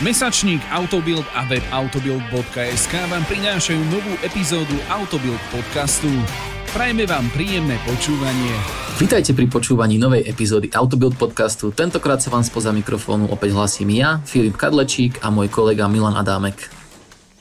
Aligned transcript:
Mesačník 0.00 0.64
Autobild 0.72 1.28
a 1.36 1.44
web 1.44 1.60
autobild.sk 1.68 2.94
vám 3.12 3.20
prinášajú 3.28 3.84
novú 3.92 4.16
epizódu 4.24 4.72
Autobild 4.88 5.36
podcastu. 5.52 6.08
Prajme 6.72 7.04
vám 7.04 7.28
príjemné 7.36 7.76
počúvanie. 7.84 8.48
Vítajte 8.96 9.36
pri 9.36 9.44
počúvaní 9.52 10.00
novej 10.00 10.24
epizódy 10.24 10.72
Autobuild 10.72 11.20
podcastu. 11.20 11.68
Tentokrát 11.76 12.16
sa 12.16 12.32
vám 12.32 12.40
spoza 12.40 12.72
mikrofónu 12.72 13.28
opäť 13.28 13.52
hlasím 13.52 13.92
ja, 13.92 14.24
Filip 14.24 14.56
Kadlečík 14.56 15.20
a 15.20 15.28
môj 15.28 15.52
kolega 15.52 15.84
Milan 15.84 16.16
Adámek. 16.16 16.56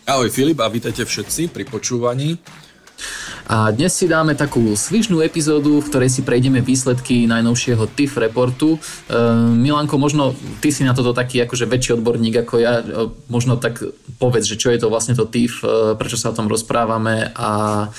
Ahoj 0.04 0.28
Filip 0.28 0.60
a 0.60 0.68
vítajte 0.68 1.08
všetci 1.08 1.56
pri 1.56 1.64
počúvaní. 1.64 2.44
A 3.50 3.74
dnes 3.74 3.98
si 3.98 4.06
dáme 4.06 4.38
takú 4.38 4.62
svižnú 4.78 5.26
epizódu, 5.26 5.82
v 5.82 5.90
ktorej 5.90 6.14
si 6.14 6.22
prejdeme 6.22 6.62
výsledky 6.62 7.26
najnovšieho 7.26 7.90
TIF 7.98 8.22
reportu. 8.22 8.78
E, 8.78 8.80
Milanko, 9.58 9.98
možno 9.98 10.38
ty 10.62 10.70
si 10.70 10.86
na 10.86 10.94
toto 10.94 11.18
taký 11.18 11.42
akože 11.50 11.66
väčší 11.66 11.98
odborník 11.98 12.46
ako 12.46 12.54
ja, 12.62 12.86
e, 12.86 13.10
možno 13.26 13.58
tak 13.58 13.82
povedz, 14.22 14.46
že 14.46 14.54
čo 14.54 14.70
je 14.70 14.78
to 14.78 14.94
vlastne 14.94 15.18
to 15.18 15.26
TIF, 15.26 15.66
e, 15.66 15.98
prečo 15.98 16.22
sa 16.22 16.30
o 16.30 16.38
tom 16.38 16.46
rozprávame 16.46 17.34
a, 17.34 17.90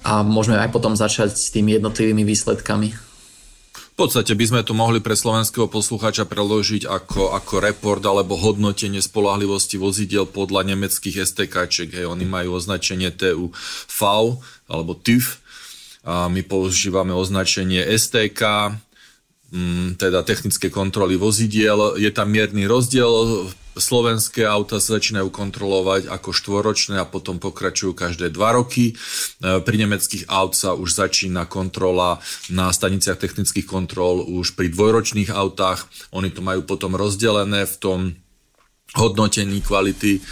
a 0.00 0.12
môžeme 0.24 0.56
aj 0.56 0.72
potom 0.72 0.96
začať 0.96 1.36
s 1.36 1.52
tými 1.52 1.76
jednotlivými 1.76 2.24
výsledkami. 2.24 3.05
V 3.96 4.04
podstate 4.04 4.36
by 4.36 4.44
sme 4.44 4.60
to 4.60 4.76
mohli 4.76 5.00
pre 5.00 5.16
slovenského 5.16 5.72
poslucháča 5.72 6.28
preložiť 6.28 6.84
ako, 6.84 7.32
ako 7.32 7.64
report 7.64 8.04
alebo 8.04 8.36
hodnotenie 8.36 9.00
spolahlivosti 9.00 9.80
vozidiel 9.80 10.28
podľa 10.28 10.68
nemeckých 10.68 11.24
STKček. 11.24 11.96
Hej, 11.96 12.04
oni 12.04 12.28
majú 12.28 12.60
označenie 12.60 13.08
TUV 13.08 13.48
alebo 14.68 14.92
TÜV 15.00 15.40
a 16.04 16.28
my 16.28 16.44
používame 16.44 17.16
označenie 17.16 17.88
STK, 17.88 18.76
mm, 19.56 19.96
teda 19.96 20.28
technické 20.28 20.68
kontroly 20.68 21.16
vozidiel. 21.16 21.96
Je 21.96 22.12
tam 22.12 22.28
mierny 22.28 22.68
rozdiel 22.68 23.48
slovenské 23.76 24.42
auta 24.48 24.80
sa 24.80 24.96
začínajú 24.98 25.28
kontrolovať 25.28 26.08
ako 26.08 26.32
štvoročné 26.32 26.96
a 26.98 27.06
potom 27.06 27.36
pokračujú 27.36 27.92
každé 27.92 28.32
dva 28.32 28.56
roky. 28.56 28.92
E, 28.92 28.94
pri 29.60 29.76
nemeckých 29.76 30.26
aut 30.32 30.56
sa 30.56 30.72
už 30.72 30.96
začína 30.96 31.46
kontrola 31.46 32.18
na 32.48 32.72
staniciach 32.72 33.20
technických 33.20 33.68
kontrol 33.68 34.24
už 34.24 34.56
pri 34.56 34.72
dvojročných 34.72 35.30
autách. 35.30 35.86
Oni 36.10 36.32
to 36.32 36.40
majú 36.40 36.64
potom 36.64 36.96
rozdelené 36.96 37.68
v 37.68 37.76
tom 37.76 37.98
hodnotení 38.94 39.58
kvality 39.64 40.22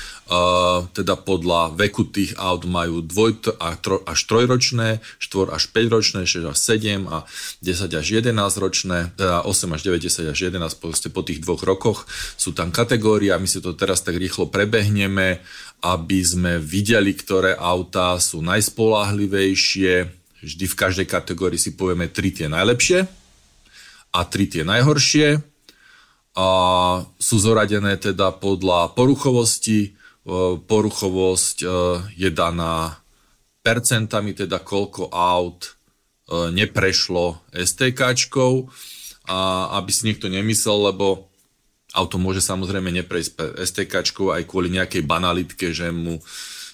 teda 0.96 1.20
podľa 1.20 1.76
veku 1.76 2.08
tých 2.08 2.32
aut 2.40 2.64
majú 2.64 3.04
dvoj 3.04 3.60
a 3.60 3.76
tro, 3.76 4.00
až 4.08 4.24
trojročné, 4.24 5.04
štvor 5.20 5.52
až 5.52 5.68
5 5.68 5.92
ročné, 5.92 6.20
6 6.24 6.48
až 6.48 6.56
7 6.56 7.04
a 7.12 7.28
10 7.60 7.92
až 7.92 8.06
11 8.24 8.32
ročné, 8.56 9.12
teda 9.20 9.44
8 9.44 9.76
až 9.76 9.80
9, 9.84 10.08
10 10.08 10.32
až 10.32 10.38
11 10.48 10.80
proste 10.80 11.12
po 11.12 11.20
tých 11.20 11.44
dvoch 11.44 11.60
rokoch 11.60 12.08
sú 12.40 12.56
tam 12.56 12.72
kategórie 12.72 13.36
a 13.36 13.40
my 13.40 13.44
si 13.44 13.60
to 13.60 13.76
teraz 13.76 14.00
tak 14.00 14.16
rýchlo 14.16 14.48
prebehneme, 14.48 15.44
aby 15.84 16.18
sme 16.24 16.56
videli, 16.56 17.12
ktoré 17.12 17.52
autá 17.60 18.16
sú 18.16 18.40
najspolahlivejšie. 18.40 20.08
Vždy 20.40 20.64
v 20.64 20.76
každej 20.76 21.04
kategórii 21.04 21.60
si 21.60 21.76
povieme 21.76 22.08
3 22.08 22.32
tie 22.32 22.48
najlepšie 22.48 23.04
a 24.08 24.20
3 24.24 24.52
tie 24.56 24.64
najhoršie 24.64 25.53
a 26.34 26.48
sú 27.16 27.36
zoradené 27.38 27.94
teda 27.94 28.34
podľa 28.34 28.90
poruchovosti, 28.98 29.94
poruchovosť 30.66 31.56
je 32.18 32.30
daná 32.34 32.98
percentami, 33.62 34.34
teda 34.34 34.58
koľko 34.60 35.14
aut 35.14 35.78
neprešlo 36.28 37.38
STKčkou 37.54 38.66
a 39.30 39.38
aby 39.78 39.90
si 39.94 40.10
niekto 40.10 40.26
nemyslel, 40.26 40.90
lebo 40.90 41.30
auto 41.94 42.18
môže 42.18 42.42
samozrejme 42.42 42.90
neprejsť 42.90 43.60
STKčkou 43.60 44.34
aj 44.34 44.42
kvôli 44.50 44.74
nejakej 44.74 45.06
banalitke, 45.06 45.70
že 45.70 45.94
mu 45.94 46.18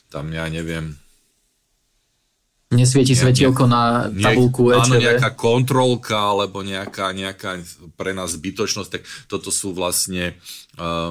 tam, 0.09 0.33
ja 0.33 0.49
neviem, 0.49 0.97
Nesvieti 2.71 3.19
ne, 3.19 3.21
svetielko 3.27 3.67
na 3.67 4.07
tabulku 4.15 4.71
EČV. 4.71 4.95
Áno, 4.95 5.03
nejaká 5.03 5.31
kontrolka 5.35 6.15
alebo 6.15 6.63
nejaká, 6.63 7.11
nejaká 7.11 7.59
pre 7.99 8.15
nás 8.15 8.39
zbytočnosť, 8.39 8.91
tak 8.95 9.03
toto 9.27 9.51
sú 9.51 9.75
vlastne 9.75 10.39
uh, 10.79 11.11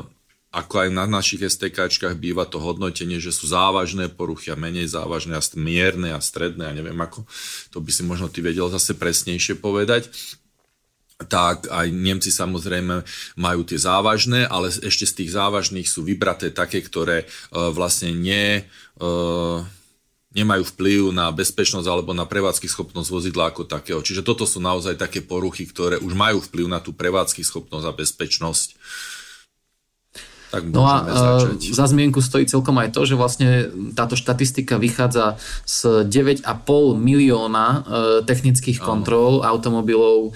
ako 0.50 0.88
aj 0.88 0.90
na 0.90 1.06
našich 1.06 1.46
STKčkách 1.46 2.18
býva 2.18 2.48
to 2.50 2.58
hodnotenie, 2.58 3.22
že 3.22 3.30
sú 3.30 3.46
závažné 3.46 4.10
poruchy 4.10 4.50
a 4.50 4.58
menej 4.58 4.90
závažné 4.90 5.38
a 5.38 5.44
mierne 5.60 6.10
a 6.16 6.24
stredné 6.24 6.64
a 6.66 6.74
neviem 6.74 6.98
ako, 6.98 7.28
to 7.70 7.78
by 7.84 7.92
si 7.94 8.02
možno 8.02 8.32
ty 8.34 8.42
vedel 8.42 8.66
zase 8.72 8.98
presnejšie 8.98 9.62
povedať 9.62 10.10
tak 11.20 11.68
aj 11.68 11.92
Nemci 11.92 12.32
samozrejme 12.32 13.04
majú 13.36 13.68
tie 13.68 13.76
závažné, 13.76 14.48
ale 14.48 14.72
ešte 14.72 15.04
z 15.04 15.14
tých 15.20 15.36
závažných 15.36 15.84
sú 15.84 16.00
vybraté 16.08 16.48
také, 16.48 16.80
ktoré 16.80 17.28
uh, 17.28 17.76
vlastne 17.76 18.16
nie, 18.16 18.64
uh, 19.04 19.60
nemajú 20.40 20.64
vplyv 20.76 21.02
na 21.12 21.28
bezpečnosť 21.36 21.88
alebo 21.88 22.16
na 22.16 22.24
prevádzky 22.24 22.72
schopnosť 22.72 23.10
vozidla 23.12 23.52
ako 23.52 23.68
takého. 23.68 24.00
Čiže 24.00 24.24
toto 24.24 24.48
sú 24.48 24.64
naozaj 24.64 24.96
také 24.96 25.20
poruchy, 25.20 25.68
ktoré 25.68 26.00
už 26.00 26.16
majú 26.16 26.40
vplyv 26.40 26.72
na 26.72 26.80
tú 26.80 26.96
prevádzky 26.96 27.44
schopnosť 27.44 27.86
a 27.86 27.94
bezpečnosť. 27.94 28.70
Tak 30.50 30.66
no 30.74 30.82
a 30.90 31.06
začať. 31.06 31.62
za 31.62 31.86
zmienku 31.86 32.26
stojí 32.26 32.50
celkom 32.50 32.82
aj 32.82 32.90
to, 32.90 33.06
že 33.06 33.14
vlastne 33.14 33.70
táto 33.94 34.18
štatistika 34.18 34.82
vychádza 34.82 35.38
z 35.62 36.10
9,5 36.10 36.98
milióna 36.98 37.68
e, 37.70 37.80
technických 38.26 38.82
kontrol 38.82 39.46
automobilov 39.46 40.18
e, 40.26 40.32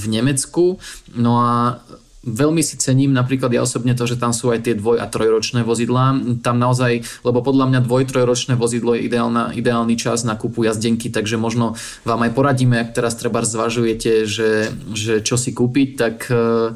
v 0.00 0.04
Nemecku. 0.08 0.80
No 1.12 1.32
a 1.36 1.84
Veľmi 2.26 2.58
si 2.58 2.74
cením 2.74 3.14
napríklad 3.14 3.54
ja 3.54 3.62
osobne 3.62 3.94
to, 3.94 4.02
že 4.02 4.18
tam 4.18 4.34
sú 4.34 4.50
aj 4.50 4.66
tie 4.66 4.74
dvoj- 4.74 4.98
a 4.98 5.06
trojročné 5.06 5.62
vozidlá. 5.62 6.18
Tam 6.42 6.58
naozaj, 6.58 7.22
lebo 7.22 7.38
podľa 7.38 7.70
mňa 7.70 7.80
dvoj, 7.86 8.10
trojročné 8.10 8.58
vozidlo 8.58 8.98
je 8.98 9.06
ideálna, 9.06 9.54
ideálny 9.54 9.94
čas 9.94 10.26
na 10.26 10.34
kúpu 10.34 10.66
jazdenky, 10.66 11.14
takže 11.14 11.38
možno 11.38 11.78
vám 12.02 12.26
aj 12.26 12.34
poradíme, 12.34 12.82
ak 12.82 12.98
teraz 12.98 13.14
treba 13.14 13.46
zvažujete, 13.46 14.26
že, 14.26 14.74
že 14.90 15.22
čo 15.22 15.38
si 15.38 15.54
kúpiť, 15.54 15.88
tak 15.94 16.26
uh, 16.34 16.74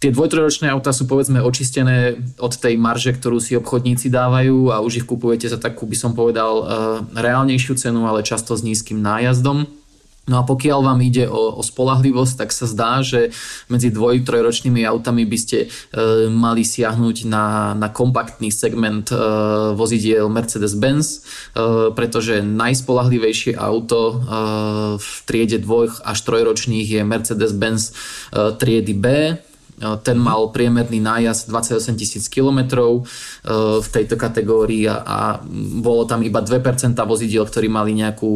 Tie 0.00 0.08
dvojtrojročné 0.08 0.72
autá 0.72 0.96
sú 0.96 1.04
povedzme 1.04 1.44
očistené 1.44 2.16
od 2.40 2.56
tej 2.56 2.80
marže, 2.80 3.12
ktorú 3.12 3.36
si 3.36 3.52
obchodníci 3.52 4.08
dávajú 4.08 4.72
a 4.72 4.80
už 4.80 5.04
ich 5.04 5.06
kupujete 5.06 5.44
za 5.44 5.60
takú, 5.60 5.84
by 5.84 5.92
som 5.92 6.16
povedal, 6.16 6.54
uh, 6.56 6.64
reálnejšiu 7.12 7.76
cenu, 7.76 8.08
ale 8.08 8.24
často 8.24 8.56
s 8.56 8.64
nízkym 8.64 8.96
nájazdom. 8.96 9.68
No 10.30 10.38
a 10.38 10.46
pokiaľ 10.46 10.78
vám 10.86 11.00
ide 11.02 11.26
o, 11.26 11.58
o 11.58 11.62
spolahlivosť, 11.66 12.46
tak 12.46 12.54
sa 12.54 12.70
zdá, 12.70 13.02
že 13.02 13.34
medzi 13.66 13.90
dvoj, 13.90 14.22
trojročnými 14.22 14.86
autami 14.86 15.26
by 15.26 15.38
ste 15.42 15.58
e, 15.66 15.68
mali 16.30 16.62
siahnuť 16.62 17.26
na, 17.26 17.74
na 17.74 17.90
kompaktný 17.90 18.54
segment 18.54 19.10
e, 19.10 19.18
vozidiel 19.74 20.30
Mercedes-Benz, 20.30 21.06
e, 21.10 21.18
pretože 21.98 22.46
najspolahlivejšie 22.46 23.58
auto 23.58 23.98
e, 23.98 24.14
v 25.02 25.10
triede 25.26 25.58
dvoj 25.58 25.98
až 26.06 26.18
trojročných 26.22 26.86
je 26.86 27.02
Mercedes-Benz 27.02 27.82
e, 27.90 27.92
triedy 28.54 28.94
B, 28.94 29.06
ten 30.04 30.16
mal 30.20 30.52
priemerný 30.52 31.00
nájazd 31.00 31.48
28 31.48 31.96
tisíc 31.96 32.24
kilometrov 32.28 33.08
v 33.80 33.88
tejto 33.88 34.20
kategórii 34.20 34.84
a, 34.84 35.00
a 35.00 35.18
bolo 35.80 36.04
tam 36.04 36.20
iba 36.20 36.44
2% 36.44 36.60
vozidiel, 37.08 37.48
ktorí 37.48 37.72
mali 37.72 37.96
nejakú, 37.96 38.32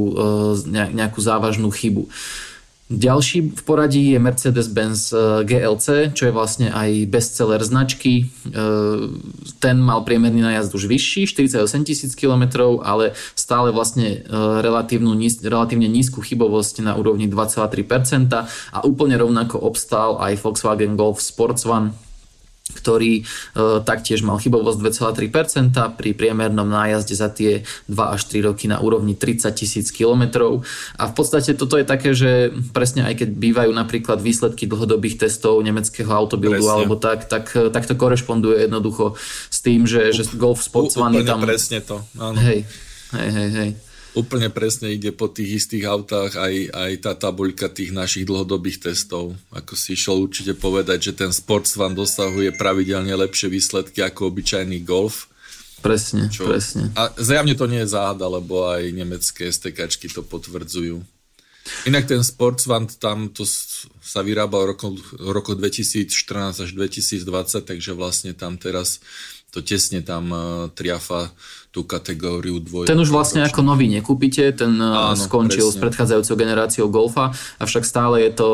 nejakú 0.72 1.20
závažnú 1.20 1.68
chybu. 1.68 2.08
Ďalší 2.84 3.56
v 3.56 3.62
poradí 3.64 4.12
je 4.12 4.20
Mercedes-Benz 4.20 5.16
e, 5.16 5.16
GLC, 5.48 6.12
čo 6.12 6.28
je 6.28 6.36
vlastne 6.36 6.68
aj 6.68 7.08
bestseller 7.08 7.64
značky. 7.64 8.28
E, 8.28 8.52
ten 9.56 9.80
mal 9.80 10.04
priemerný 10.04 10.44
najazd 10.44 10.68
už 10.68 10.92
vyšší, 10.92 11.24
48 11.24 11.64
tisíc 11.88 12.12
km, 12.12 12.76
ale 12.84 13.16
stále 13.32 13.72
vlastne 13.72 14.20
e, 14.20 14.28
relatívne 14.60 15.88
nízku 15.88 16.20
chybovosť 16.20 16.84
na 16.84 16.92
úrovni 16.92 17.24
2,3% 17.24 18.28
a 18.76 18.78
úplne 18.84 19.16
rovnako 19.16 19.64
obstál 19.64 20.20
aj 20.20 20.44
Volkswagen 20.44 21.00
Golf 21.00 21.24
Sports 21.24 21.64
One 21.64 22.03
ktorý 22.74 23.22
e, 23.22 23.22
taktiež 23.86 24.26
mal 24.26 24.36
chybovosť 24.42 24.78
2,3% 24.82 25.78
pri 25.94 26.10
priemernom 26.12 26.66
nájazde 26.66 27.14
za 27.14 27.30
tie 27.30 27.62
2 27.86 27.94
až 27.94 28.22
3 28.28 28.50
roky 28.50 28.66
na 28.66 28.82
úrovni 28.82 29.14
30 29.14 29.54
tisíc 29.54 29.94
kilometrov. 29.94 30.66
A 30.98 31.08
v 31.08 31.14
podstate 31.14 31.54
toto 31.54 31.78
je 31.78 31.86
také, 31.86 32.12
že 32.12 32.50
presne 32.74 33.06
aj 33.06 33.24
keď 33.24 33.28
bývajú 33.32 33.70
napríklad 33.70 34.18
výsledky 34.18 34.66
dlhodobých 34.66 35.22
testov 35.24 35.62
nemeckého 35.62 36.10
autobildu 36.10 36.66
presne. 36.66 36.74
alebo 36.74 36.94
tak, 36.98 37.30
tak, 37.30 37.48
tak 37.50 37.84
to 37.86 37.94
korešponduje 37.94 38.66
jednoducho 38.66 39.14
s 39.48 39.58
tým, 39.62 39.86
že, 39.86 40.10
že 40.10 40.26
Golf 40.34 40.60
Sports 40.60 40.98
One 40.98 41.22
je 41.22 41.24
tam... 41.24 41.40
presne 41.40 41.80
to, 41.80 42.02
áno. 42.18 42.36
Hej, 42.36 42.66
hej, 43.14 43.30
hej, 43.30 43.50
hej 43.54 43.70
úplne 44.14 44.48
presne 44.48 44.94
ide 44.94 45.10
po 45.10 45.26
tých 45.26 45.62
istých 45.62 45.84
autách 45.90 46.38
aj, 46.38 46.54
aj 46.70 46.92
tá 47.02 47.12
tabuľka 47.18 47.70
tých 47.70 47.90
našich 47.90 48.24
dlhodobých 48.24 48.90
testov. 48.90 49.34
Ako 49.50 49.74
si 49.74 49.98
išiel 49.98 50.24
určite 50.24 50.54
povedať, 50.54 51.10
že 51.10 51.12
ten 51.18 51.30
Sportsvan 51.34 51.98
dosahuje 51.98 52.54
pravidelne 52.54 53.12
lepšie 53.14 53.50
výsledky 53.50 54.00
ako 54.00 54.30
obyčajný 54.30 54.86
Golf. 54.86 55.28
Presne, 55.84 56.32
čo? 56.32 56.48
presne. 56.48 56.88
A 56.96 57.12
zjavne 57.20 57.52
to 57.52 57.68
nie 57.68 57.84
je 57.84 57.92
záhada, 57.92 58.24
lebo 58.24 58.64
aj 58.72 58.88
nemecké 58.88 59.52
STKčky 59.52 60.08
to 60.08 60.24
potvrdzujú. 60.24 61.04
Inak 61.88 62.08
ten 62.08 62.20
Sportsvan 62.20 62.88
tam 63.00 63.32
to 63.32 63.44
sa 63.44 64.20
vyrábal 64.20 64.64
v 64.64 64.68
roku, 64.76 64.88
roku 65.16 65.52
2014 65.56 66.64
až 66.64 66.70
2020, 66.76 67.24
takže 67.64 67.92
vlastne 67.96 68.36
tam 68.36 68.60
teraz 68.60 69.00
to 69.54 69.62
tesne 69.62 70.02
tam 70.02 70.34
uh, 70.34 70.42
triafa 70.74 71.30
tú 71.70 71.86
kategóriu 71.86 72.58
dvoj. 72.58 72.90
Ten 72.90 72.98
už 72.98 73.14
vlastne 73.14 73.46
ako 73.46 73.62
nový 73.62 73.86
nekúpite, 73.86 74.50
ten 74.50 74.74
uh, 74.82 75.14
Áno, 75.14 75.18
skončil 75.18 75.70
presne. 75.70 75.78
s 75.78 75.82
predchádzajúcou 75.82 76.34
generáciou 76.34 76.86
Golfa, 76.90 77.30
avšak 77.62 77.86
stále 77.86 78.26
je 78.26 78.30
to 78.34 78.48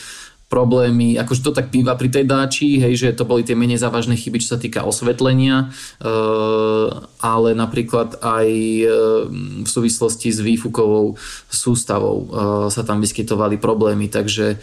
problémy, 0.51 1.15
akože 1.15 1.47
to 1.47 1.55
tak 1.55 1.71
býva 1.71 1.95
pri 1.95 2.11
tej 2.11 2.27
dáči, 2.27 2.75
hej, 2.83 2.99
že 2.99 3.15
to 3.15 3.23
boli 3.23 3.39
tie 3.39 3.55
menej 3.55 3.79
závažné 3.79 4.19
chyby, 4.19 4.43
čo 4.43 4.57
sa 4.57 4.59
týka 4.59 4.83
osvetlenia, 4.83 5.71
e, 5.71 6.11
ale 7.23 7.55
napríklad 7.55 8.19
aj 8.19 8.49
v 9.63 9.69
súvislosti 9.69 10.27
s 10.27 10.43
výfukovou 10.43 11.15
sústavou 11.47 12.27
sa 12.67 12.83
tam 12.83 12.99
vyskytovali 12.99 13.63
problémy, 13.63 14.11
takže 14.11 14.59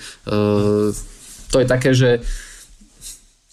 to 1.49 1.56
je 1.56 1.67
také, 1.67 1.97
že 1.97 2.21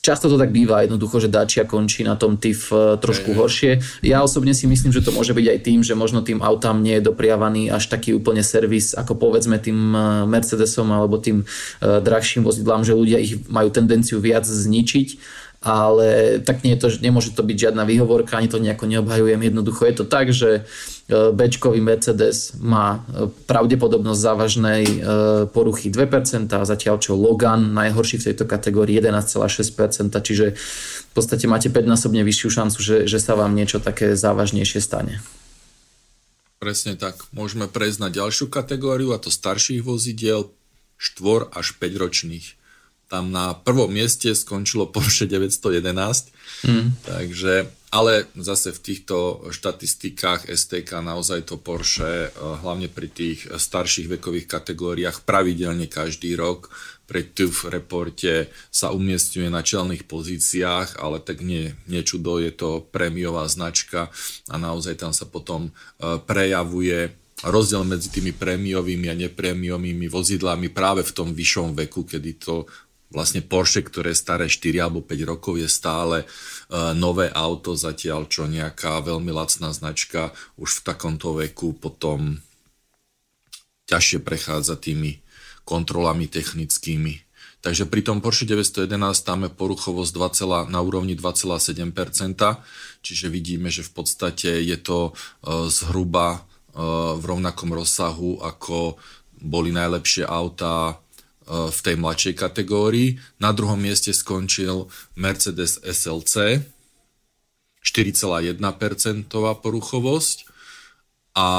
Často 0.06 0.30
to 0.30 0.38
tak 0.38 0.54
býva 0.54 0.86
jednoducho, 0.86 1.18
že 1.18 1.34
Dacia 1.34 1.66
končí 1.66 2.06
na 2.06 2.14
tom 2.14 2.38
TIF 2.38 2.70
e, 2.70 3.02
trošku 3.02 3.34
hey. 3.34 3.38
horšie. 3.42 3.72
Ja 4.06 4.22
osobne 4.22 4.54
si 4.54 4.70
myslím, 4.70 4.94
že 4.94 5.02
to 5.02 5.10
môže 5.10 5.34
byť 5.34 5.48
aj 5.50 5.60
tým, 5.66 5.82
že 5.82 5.98
možno 5.98 6.22
tým 6.22 6.46
autám 6.46 6.78
nie 6.78 7.02
je 7.02 7.10
dopriavaný 7.10 7.74
až 7.74 7.90
taký 7.90 8.14
úplne 8.14 8.46
servis, 8.46 8.94
ako 8.94 9.18
povedzme 9.18 9.58
tým 9.58 9.98
e, 9.98 10.30
Mercedesom 10.30 10.94
alebo 10.94 11.18
tým 11.18 11.42
e, 11.42 11.46
drahším 12.06 12.46
vozidlám, 12.46 12.86
že 12.86 12.94
ľudia 12.94 13.18
ich 13.18 13.50
majú 13.50 13.74
tendenciu 13.74 14.22
viac 14.22 14.46
zničiť 14.46 15.42
ale 15.66 16.38
tak 16.46 16.62
nie 16.62 16.78
je 16.78 16.82
to, 16.86 16.88
nemôže 17.02 17.34
to 17.34 17.42
byť 17.42 17.58
žiadna 17.58 17.90
výhovorka, 17.90 18.38
ani 18.38 18.46
to 18.46 18.62
nejako 18.62 18.86
neobhajujem. 18.86 19.42
Jednoducho 19.42 19.90
je 19.90 19.96
to 19.98 20.06
tak, 20.06 20.30
že 20.30 20.62
e, 20.62 21.34
Bčkový 21.34 21.82
Mercedes 21.82 22.54
má 22.62 23.02
e, 23.02 23.26
pravdepodobnosť 23.50 24.22
závažnej 24.22 24.84
e, 24.86 24.96
poruchy 25.50 25.90
2%, 25.90 26.54
zatiaľ 26.54 26.96
čo 27.02 27.18
Logan 27.18 27.74
najhorší 27.74 28.22
v 28.22 28.26
tejto 28.30 28.46
kategórii 28.46 29.02
11,6%, 29.02 30.14
čiže 30.22 30.54
v 30.54 31.12
podstate 31.18 31.50
máte 31.50 31.74
5-násobne 31.74 32.22
vyššiu 32.22 32.50
šancu, 32.62 32.78
že, 32.78 32.98
že 33.10 33.18
sa 33.18 33.34
vám 33.34 33.58
niečo 33.58 33.82
také 33.82 34.14
závažnejšie 34.14 34.78
stane. 34.86 35.18
Presne 36.62 36.94
tak. 36.94 37.26
Môžeme 37.34 37.66
prejsť 37.66 38.00
na 38.06 38.14
ďalšiu 38.14 38.54
kategóriu 38.54 39.18
a 39.18 39.22
to 39.22 39.34
starších 39.34 39.82
vozidiel 39.82 40.54
4 41.02 41.50
až 41.58 41.74
5 41.82 42.04
ročných 42.06 42.65
tam 43.06 43.30
na 43.30 43.54
prvom 43.54 43.92
mieste 43.92 44.34
skončilo 44.34 44.90
Porsche 44.96 45.30
911, 45.30 46.66
mm. 46.66 46.88
takže, 47.06 47.70
ale 47.94 48.28
zase 48.36 48.74
v 48.74 48.80
týchto 48.82 49.48
štatistikách 49.54 50.50
STK 50.50 51.06
naozaj 51.06 51.48
to 51.50 51.56
Porsche, 51.62 52.30
eh, 52.30 52.32
hlavne 52.36 52.90
pri 52.90 53.08
tých 53.08 53.48
starších 53.50 54.10
vekových 54.18 54.50
kategóriách, 54.50 55.24
pravidelne 55.24 55.86
každý 55.86 56.34
rok 56.36 56.74
pre 57.06 57.22
TÜV 57.22 57.70
reporte 57.70 58.50
sa 58.74 58.90
umiestňuje 58.90 59.50
na 59.54 59.62
čelných 59.62 60.10
pozíciách, 60.10 60.98
ale 60.98 61.22
tak 61.22 61.46
nie, 61.46 61.78
niečudo, 61.86 62.42
je 62.42 62.50
to 62.50 62.82
prémiová 62.90 63.46
značka 63.46 64.10
a 64.50 64.56
naozaj 64.58 64.98
tam 64.98 65.14
sa 65.14 65.30
potom 65.30 65.70
eh, 65.70 66.18
prejavuje 66.18 67.14
rozdiel 67.44 67.84
medzi 67.84 68.08
tými 68.10 68.32
prémiovými 68.32 69.12
a 69.12 69.16
neprémiovými 69.28 70.08
vozidlami 70.08 70.72
práve 70.72 71.04
v 71.04 71.12
tom 71.12 71.36
vyššom 71.36 71.76
veku, 71.76 72.08
kedy 72.08 72.40
to 72.40 72.64
vlastne 73.14 73.46
Porsche, 73.46 73.86
ktoré 73.86 74.14
je 74.14 74.22
staré 74.22 74.46
4 74.50 74.82
alebo 74.82 75.06
5 75.06 75.32
rokov, 75.32 75.62
je 75.62 75.70
stále 75.70 76.26
uh, 76.26 76.94
nové 76.98 77.30
auto, 77.30 77.78
zatiaľ 77.78 78.26
čo 78.26 78.50
nejaká 78.50 79.02
veľmi 79.06 79.30
lacná 79.30 79.70
značka 79.72 80.34
už 80.58 80.82
v 80.82 80.84
takomto 80.86 81.38
veku 81.38 81.78
potom 81.78 82.42
ťažšie 83.86 84.20
prechádza 84.26 84.76
tými 84.82 85.22
kontrolami 85.66 86.26
technickými. 86.26 87.22
Takže 87.62 87.90
pri 87.90 88.06
tom 88.06 88.22
Porsche 88.22 88.46
911 88.46 89.26
tam 89.26 89.50
je 89.50 89.50
poruchovosť 89.50 90.12
2, 90.14 90.70
na 90.70 90.80
úrovni 90.86 91.18
2,7%, 91.18 91.90
čiže 93.02 93.26
vidíme, 93.34 93.74
že 93.74 93.82
v 93.82 93.92
podstate 93.94 94.62
je 94.62 94.78
to 94.78 95.14
uh, 95.14 95.66
zhruba 95.70 96.42
uh, 96.42 97.18
v 97.18 97.24
rovnakom 97.26 97.74
rozsahu, 97.74 98.42
ako 98.42 99.02
boli 99.42 99.74
najlepšie 99.74 100.26
autá 100.26 101.02
v 101.46 101.80
tej 101.80 101.96
mladšej 102.02 102.34
kategórii. 102.34 103.22
Na 103.38 103.54
druhom 103.54 103.78
mieste 103.78 104.10
skončil 104.12 104.90
Mercedes 105.14 105.78
SLC, 105.82 106.66
4,1% 107.86 108.58
poruchovosť 109.62 110.38
a 111.38 111.50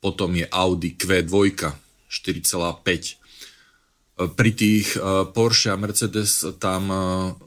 potom 0.00 0.30
je 0.32 0.48
Audi 0.48 0.96
Q2, 0.96 1.34
4,5%. 2.08 3.20
Pri 4.14 4.54
tých 4.54 4.94
e, 4.94 5.26
Porsche 5.26 5.74
a 5.74 5.80
Mercedes 5.80 6.46
tam 6.62 6.86
e, 6.86 6.98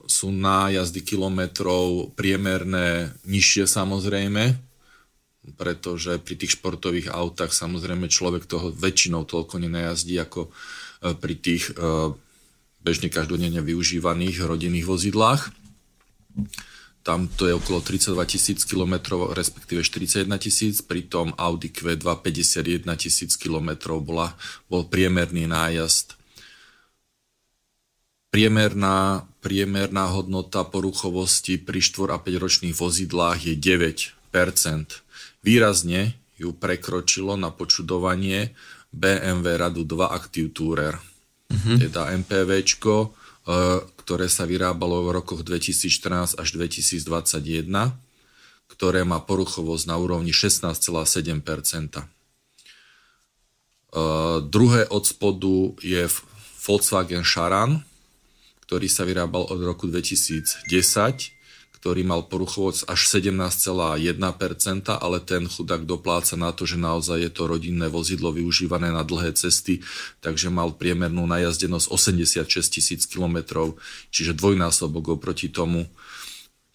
sú 0.03 0.35
nájazdy 0.35 0.99
kilometrov 0.99 2.11
priemerné 2.11 3.15
nižšie 3.23 3.63
samozrejme, 3.63 4.51
pretože 5.55 6.19
pri 6.19 6.35
tých 6.35 6.59
športových 6.59 7.07
autách 7.07 7.55
samozrejme 7.55 8.11
človek 8.11 8.51
toho 8.51 8.75
väčšinou 8.75 9.23
toľko 9.23 9.63
nenajazdí 9.63 10.19
ako 10.19 10.51
pri 11.01 11.35
tých 11.37 11.71
e, 11.73 12.11
bežne 12.81 13.11
každodenne 13.11 13.59
využívaných 13.59 14.47
rodinných 14.47 14.87
vozidlách. 14.87 15.51
Tam 17.07 17.31
to 17.31 17.47
je 17.47 17.55
okolo 17.55 17.79
32 17.79 18.19
tisíc 18.27 18.59
km, 18.67 18.99
respektíve 19.31 19.79
41 19.79 20.27
tisíc, 20.43 20.83
pritom 20.83 21.31
Audi 21.39 21.71
Q2 21.71 22.03
51 22.03 22.83
tisíc 22.99 23.39
km 23.39 23.95
bola, 24.03 24.35
bol 24.67 24.83
priemerný 24.83 25.47
nájazd. 25.47 26.19
Priemerná, 28.27 29.23
priemerná 29.39 30.11
hodnota 30.11 30.67
poruchovosti 30.67 31.55
pri 31.55 31.79
4 31.79 32.11
a 32.11 32.19
5 32.19 32.43
ročných 32.43 32.75
vozidlách 32.75 33.39
je 33.39 33.55
9%. 33.55 34.19
Výrazne 35.47 36.11
ju 36.35 36.51
prekročilo 36.51 37.39
na 37.39 37.55
počudovanie 37.55 38.51
BMW 38.91 39.47
Radu 39.57 39.83
2 39.83 40.11
Active 40.11 40.49
Tourer. 40.51 40.95
Uh-huh. 41.47 41.77
Teda 41.79 42.11
MPVčko, 42.11 42.95
e, 43.03 43.07
ktoré 44.03 44.27
sa 44.27 44.43
vyrábalo 44.43 45.07
v 45.07 45.19
rokoch 45.19 45.43
2014 45.43 46.35
až 46.35 46.47
2021, 46.55 47.67
ktoré 48.67 49.01
má 49.07 49.23
poruchovosť 49.23 49.83
na 49.87 49.95
úrovni 49.95 50.35
16,7%. 50.35 52.03
Uh, 53.87 54.43
druhé 54.43 54.83
od 54.91 55.07
spodu 55.07 55.71
je 55.79 56.03
Volkswagen 56.59 57.23
Charan, 57.23 57.87
ktorý 58.67 58.91
sa 58.91 59.07
vyrábal 59.07 59.47
od 59.47 59.63
roku 59.63 59.87
2010 59.87 60.67
ktorý 61.87 62.03
mal 62.03 62.27
poruchovosť 62.27 62.83
až 62.91 62.99
17,1%, 63.15 64.03
ale 64.91 65.23
ten 65.23 65.47
chudák 65.47 65.87
dopláca 65.87 66.35
na 66.35 66.51
to, 66.51 66.67
že 66.67 66.75
naozaj 66.75 67.15
je 67.23 67.31
to 67.31 67.47
rodinné 67.47 67.87
vozidlo 67.87 68.35
využívané 68.35 68.91
na 68.91 69.07
dlhé 69.07 69.31
cesty, 69.39 69.79
takže 70.19 70.51
mal 70.51 70.75
priemernú 70.75 71.23
najazdenosť 71.23 71.87
86 71.87 72.43
tisíc 72.67 73.07
kilometrov, 73.07 73.79
čiže 74.11 74.35
dvojnásobok 74.35 75.15
oproti 75.15 75.47
tomu, 75.47 75.87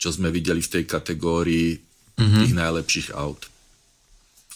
čo 0.01 0.09
sme 0.17 0.33
videli 0.33 0.65
v 0.65 0.81
tej 0.81 0.85
kategórii 0.89 1.77
mm-hmm. 1.77 2.41
tých 2.49 2.53
najlepších 2.57 3.09
aut. 3.13 3.53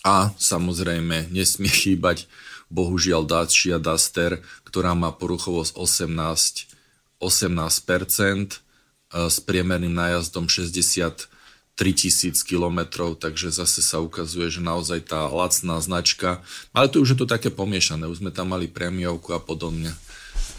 A 0.08 0.32
samozrejme 0.40 1.28
nesmie 1.36 1.68
chýbať 1.68 2.25
bohužiaľ 2.72 3.28
Dacia 3.28 3.76
Duster, 3.76 4.40
ktorá 4.64 4.96
má 4.96 5.12
poruchovosť 5.12 5.76
18, 5.76 7.20
18% 7.20 8.64
s 9.12 9.38
priemerným 9.42 9.94
nájazdom 9.94 10.50
63 10.50 11.36
3000 11.76 12.40
km, 12.40 13.12
takže 13.20 13.52
zase 13.52 13.84
sa 13.84 14.00
ukazuje, 14.00 14.48
že 14.48 14.64
naozaj 14.64 15.12
tá 15.12 15.28
lacná 15.28 15.76
značka, 15.84 16.40
ale 16.72 16.88
to 16.88 17.04
už 17.04 17.14
je 17.14 17.18
to 17.20 17.28
také 17.28 17.52
pomiešané, 17.52 18.08
už 18.08 18.25
sme 18.25 18.32
tam 18.32 18.56
mali 18.56 18.64
prémiovku 18.64 19.36
a 19.36 19.40
podobne. 19.40 19.92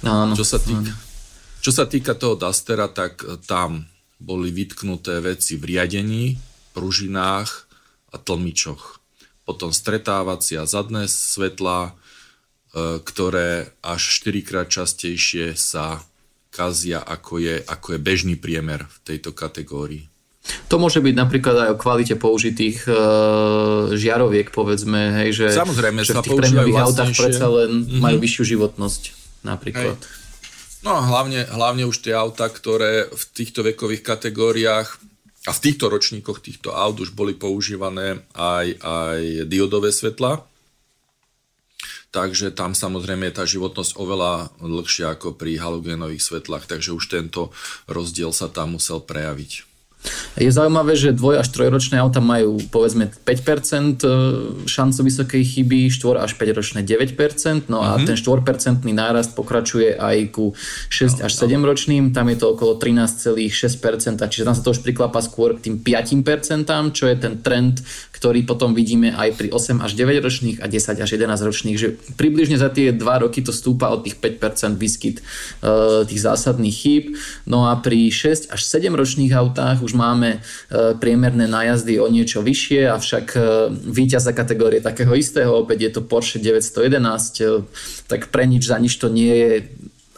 Áno, 0.06 0.38
čo, 0.38 0.46
sa 0.46 0.62
týka, 0.62 0.94
čo 1.58 1.72
sa 1.74 1.90
týka 1.90 2.14
toho 2.14 2.38
Dustera, 2.38 2.86
tak 2.86 3.26
tam 3.50 3.90
boli 4.22 4.54
vytknuté 4.54 5.18
veci 5.26 5.58
v 5.58 5.74
riadení, 5.74 6.38
pružinách 6.78 7.66
a 8.14 8.22
tlmičoch. 8.22 9.02
Potom 9.42 9.74
stretávacia 9.74 10.70
zadné 10.70 11.10
svetla, 11.10 11.90
e, 11.90 13.02
ktoré 13.02 13.74
až 13.82 14.22
4 14.22 14.46
krát 14.46 14.70
častejšie 14.70 15.58
sa 15.58 16.06
kazia, 16.58 17.06
ako 17.06 17.38
je, 17.38 17.62
ako 17.62 17.94
je 17.94 18.00
bežný 18.02 18.34
priemer 18.34 18.90
v 18.90 18.98
tejto 19.06 19.38
kategórii. 19.38 20.10
To 20.72 20.80
môže 20.82 21.04
byť 21.04 21.16
napríklad 21.16 21.56
aj 21.60 21.70
o 21.76 21.78
kvalite 21.78 22.16
použitých 22.16 22.88
uh, 22.88 23.92
žiaroviek, 23.94 24.50
povedzme, 24.50 25.22
hej, 25.22 25.30
že, 25.36 25.46
Samozrejme, 25.54 26.02
že 26.02 26.18
v 26.18 26.24
tých 26.24 26.40
prémiových 26.40 26.82
autách 26.88 27.12
predsa 27.14 27.46
len 27.52 27.84
mm-hmm. 27.84 28.00
majú 28.02 28.18
vyššiu 28.24 28.44
životnosť 28.58 29.02
napríklad. 29.44 30.00
Hej. 30.00 30.16
No 30.88 30.96
a 30.98 31.02
hlavne, 31.04 31.44
hlavne 31.52 31.84
už 31.84 32.00
tie 32.00 32.16
auta, 32.16 32.48
ktoré 32.48 33.12
v 33.12 33.24
týchto 33.36 33.60
vekových 33.66 34.08
kategóriách 34.08 34.88
a 35.48 35.52
v 35.52 35.60
týchto 35.64 35.92
ročníkoch 35.92 36.40
týchto 36.40 36.72
aut 36.72 36.96
už 37.00 37.12
boli 37.12 37.36
používané 37.36 38.24
aj, 38.36 38.68
aj 38.80 39.20
diodové 39.52 39.92
svetla, 39.92 40.48
takže 42.16 42.56
tam 42.56 42.72
samozrejme 42.72 43.30
je 43.30 43.38
tá 43.38 43.46
životnosť 43.46 44.00
oveľa 44.00 44.56
dlhšia 44.64 45.20
ako 45.20 45.36
pri 45.36 45.60
halogénových 45.60 46.24
svetlách, 46.24 46.66
takže 46.66 46.96
už 46.96 47.06
tento 47.12 47.52
rozdiel 47.86 48.32
sa 48.32 48.48
tam 48.48 48.80
musel 48.80 49.04
prejaviť. 49.04 49.67
Je 50.38 50.54
zaujímavé, 50.54 50.94
že 50.94 51.18
dvoj 51.18 51.42
až 51.42 51.50
trojročné 51.50 51.98
auta 51.98 52.22
majú 52.22 52.62
povedzme 52.70 53.10
5% 53.10 54.06
e, 54.06 54.10
šancu 54.70 55.00
vysokej 55.02 55.42
chyby, 55.42 55.90
4 55.90 56.22
až 56.22 56.38
5 56.38 56.58
ročné 56.58 56.80
9%, 56.86 57.66
no 57.74 57.82
a 57.82 57.98
mm-hmm. 57.98 58.06
ten 58.06 58.16
4% 58.16 58.86
nárast 58.94 59.34
pokračuje 59.34 59.98
aj 59.98 60.18
ku 60.38 60.54
6 60.94 61.26
no, 61.26 61.26
až 61.26 61.32
7 61.34 61.58
no. 61.58 61.66
ročným, 61.66 62.04
tam 62.14 62.30
je 62.30 62.38
to 62.38 62.54
okolo 62.54 62.78
13,6%, 62.78 64.22
čiže 64.30 64.46
tam 64.46 64.54
sa 64.54 64.62
to 64.62 64.70
už 64.78 64.86
priklapa 64.86 65.18
skôr 65.26 65.58
k 65.58 65.74
tým 65.74 65.82
5%, 65.82 66.70
čo 66.94 67.10
je 67.10 67.16
ten 67.18 67.42
trend, 67.42 67.82
ktorý 68.14 68.46
potom 68.46 68.78
vidíme 68.78 69.18
aj 69.18 69.38
pri 69.42 69.50
8 69.50 69.82
až 69.82 69.98
9 69.98 70.22
ročných 70.22 70.58
a 70.62 70.70
10 70.70 71.02
až 71.02 71.10
11 71.10 71.34
ročných, 71.38 71.78
že 71.78 71.98
približne 72.14 72.62
za 72.62 72.70
tie 72.70 72.94
2 72.94 73.02
roky 73.02 73.42
to 73.42 73.50
stúpa 73.50 73.90
od 73.90 74.06
tých 74.06 74.22
5% 74.22 74.78
výskyt 74.78 75.22
uh, 75.22 76.02
tých 76.06 76.22
zásadných 76.22 76.76
chýb. 76.76 77.06
No 77.46 77.70
a 77.70 77.78
pri 77.78 78.10
6 78.10 78.54
až 78.54 78.62
7 78.62 78.94
ročných 78.94 79.34
autách 79.34 79.86
už 79.88 79.96
máme 79.96 80.44
uh, 80.44 81.00
priemerné 81.00 81.48
nájazdy 81.48 82.04
o 82.04 82.12
niečo 82.12 82.44
vyššie, 82.44 82.92
avšak 82.92 83.26
uh, 83.40 83.72
víťaza 83.72 84.36
kategórie 84.36 84.84
takého 84.84 85.16
istého, 85.16 85.56
opäť 85.64 85.88
je 85.88 85.92
to 85.96 86.02
Porsche 86.04 86.44
911, 86.44 87.48
uh, 87.48 87.64
tak 88.12 88.28
pre 88.28 88.44
nič 88.44 88.68
za 88.68 88.76
nič 88.76 89.00
to 89.00 89.08
nie 89.08 89.32
je 89.32 89.52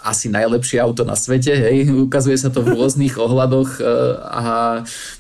asi 0.03 0.31
najlepšie 0.31 0.79
auto 0.79 1.03
na 1.03 1.15
svete, 1.15 1.51
hej, 1.51 1.91
ukazuje 1.91 2.39
sa 2.39 2.47
to 2.47 2.63
v 2.63 2.71
rôznych 2.75 3.19
ohľadoch 3.19 3.69
e, 3.79 3.81
a 4.23 4.47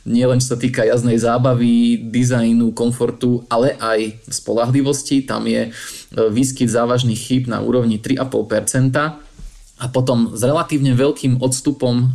nie 0.07 0.23
len 0.23 0.39
čo 0.39 0.55
sa 0.55 0.57
týka 0.59 0.87
jazdnej 0.87 1.19
zábavy, 1.19 2.07
dizajnu, 2.07 2.71
komfortu, 2.71 3.43
ale 3.51 3.75
aj 3.75 4.15
spolahlivosti. 4.31 5.27
Tam 5.27 5.43
je 5.47 5.67
e, 5.67 5.71
výskyt 6.31 6.71
závažných 6.71 7.19
chýb 7.19 7.51
na 7.51 7.59
úrovni 7.59 7.99
3,5%, 7.99 9.28
a 9.79 9.87
potom 9.87 10.35
s 10.35 10.43
relatívne 10.43 10.91
veľkým 10.91 11.39
odstupom 11.39 11.95
e, 11.95 12.05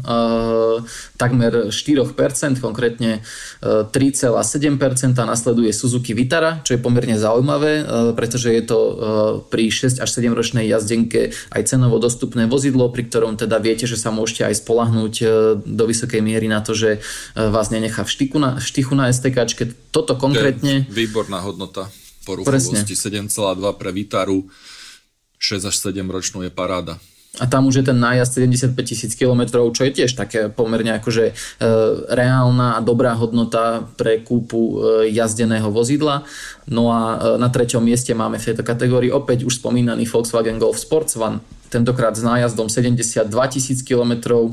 takmer 1.16 1.72
4%, 1.72 2.60
konkrétne 2.60 3.24
e, 3.24 3.88
3,7% 3.88 5.16
nasleduje 5.16 5.72
Suzuki 5.72 6.12
Vitara, 6.12 6.60
čo 6.60 6.76
je 6.76 6.80
pomerne 6.84 7.16
zaujímavé, 7.16 7.72
e, 7.80 7.84
pretože 8.12 8.52
je 8.52 8.62
to 8.68 8.78
e, 8.78 8.92
pri 9.48 9.72
6 9.72 10.04
až 10.04 10.08
7 10.12 10.36
ročnej 10.36 10.68
jazdenke 10.68 11.32
aj 11.32 11.62
cenovo 11.64 11.96
dostupné 11.96 12.44
vozidlo, 12.44 12.92
pri 12.92 13.08
ktorom 13.08 13.40
teda 13.40 13.56
viete, 13.64 13.88
že 13.88 13.96
sa 13.96 14.12
môžete 14.12 14.44
aj 14.44 14.60
spolahnúť 14.60 15.14
e, 15.24 15.26
do 15.64 15.84
vysokej 15.88 16.20
miery 16.20 16.52
na 16.52 16.60
to, 16.60 16.76
že 16.76 17.00
e, 17.00 17.48
vás 17.48 17.72
nenechá 17.72 18.04
v 18.04 18.12
štiku 18.12 18.36
na, 18.36 18.60
štichu 18.60 18.92
na 18.92 19.08
STK. 19.08 19.48
Toto 19.88 20.20
konkrétne... 20.20 20.84
Výborná 20.92 21.40
hodnota 21.40 21.88
poruchovosti 22.28 22.92
7,2 22.92 23.32
pre 23.80 23.88
Vitaru 23.88 24.44
6 25.40 25.64
až 25.64 25.74
7 25.76 26.04
ročnú 26.08 26.44
je 26.44 26.52
paráda 26.52 27.00
a 27.42 27.50
tam 27.50 27.66
už 27.66 27.82
je 27.82 27.84
ten 27.90 27.98
nájazd 27.98 28.46
75 28.46 28.78
tisíc 28.86 29.12
km, 29.18 29.66
čo 29.74 29.82
je 29.82 29.90
tiež 29.90 30.14
také 30.14 30.46
pomerne 30.46 30.94
akože 31.02 31.24
e, 31.26 31.32
reálna 32.06 32.78
a 32.78 32.80
dobrá 32.80 33.18
hodnota 33.18 33.82
pre 33.98 34.22
kúpu 34.22 34.58
e, 34.58 34.74
jazdeného 35.10 35.66
vozidla. 35.74 36.22
No 36.70 36.94
a 36.94 37.00
e, 37.02 37.16
na 37.42 37.50
treťom 37.50 37.82
mieste 37.82 38.14
máme 38.14 38.38
v 38.38 38.54
tejto 38.54 38.62
kategórii 38.62 39.10
opäť 39.10 39.42
už 39.42 39.58
spomínaný 39.58 40.06
Volkswagen 40.06 40.62
Golf 40.62 40.78
Sports 40.78 41.18
One, 41.18 41.42
tentokrát 41.74 42.14
s 42.14 42.22
nájazdom 42.22 42.70
72 42.70 43.26
tisíc 43.50 43.82
km, 43.82 44.46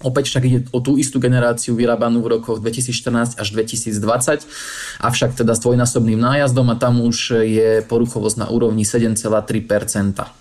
Opäť 0.00 0.32
však 0.32 0.44
ide 0.48 0.64
o 0.72 0.80
tú 0.80 0.96
istú 0.96 1.20
generáciu 1.20 1.76
vyrábanú 1.76 2.24
v 2.24 2.40
rokoch 2.40 2.64
2014 2.64 3.36
až 3.36 3.48
2020, 3.52 4.48
avšak 4.96 5.36
teda 5.36 5.52
s 5.52 5.60
dvojnásobným 5.60 6.16
nájazdom 6.16 6.72
a 6.72 6.80
tam 6.80 7.04
už 7.04 7.44
je 7.44 7.84
poruchovosť 7.84 8.36
na 8.40 8.46
úrovni 8.48 8.88
7,3%. 8.88 10.39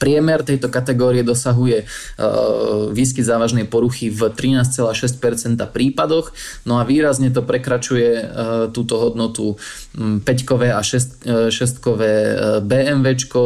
Priemer 0.00 0.40
tejto 0.40 0.72
kategórie 0.72 1.20
dosahuje 1.20 1.84
uh, 1.84 2.88
výskyt 2.88 3.28
závažnej 3.28 3.68
poruchy 3.68 4.08
v 4.08 4.32
13,6% 4.32 5.60
prípadoch, 5.68 6.32
no 6.64 6.80
a 6.80 6.88
výrazne 6.88 7.28
to 7.28 7.44
prekračuje 7.44 8.08
uh, 8.16 8.26
túto 8.72 8.96
hodnotu 8.96 9.60
um, 10.00 10.16
5-kové 10.24 10.72
a 10.72 10.80
6-kové 10.80 12.14
uh, 12.32 12.64
BMWčko, 12.64 13.42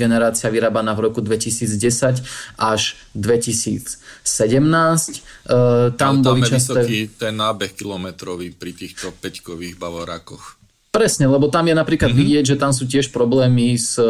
generácia 0.00 0.48
vyrábaná 0.48 0.96
v 0.96 1.12
roku 1.12 1.20
2010 1.20 1.76
až 2.56 2.96
2017. 3.12 4.00
Uh, 5.44 5.92
tam, 5.92 6.24
tam 6.24 6.40
je 6.40 6.56
časté... 6.56 6.80
vysoký 6.80 6.98
ten 7.20 7.36
nábeh 7.36 7.76
kilometrový 7.76 8.56
pri 8.56 8.72
týchto 8.72 9.12
5-kových 9.12 9.76
bavorákoch. 9.76 10.57
Presne, 10.98 11.30
lebo 11.30 11.46
tam 11.46 11.70
je 11.70 11.78
napríklad 11.78 12.10
mm-hmm. 12.10 12.26
vidieť, 12.26 12.44
že 12.50 12.56
tam 12.58 12.74
sú 12.74 12.82
tiež 12.82 13.14
problémy 13.14 13.78
s, 13.78 14.02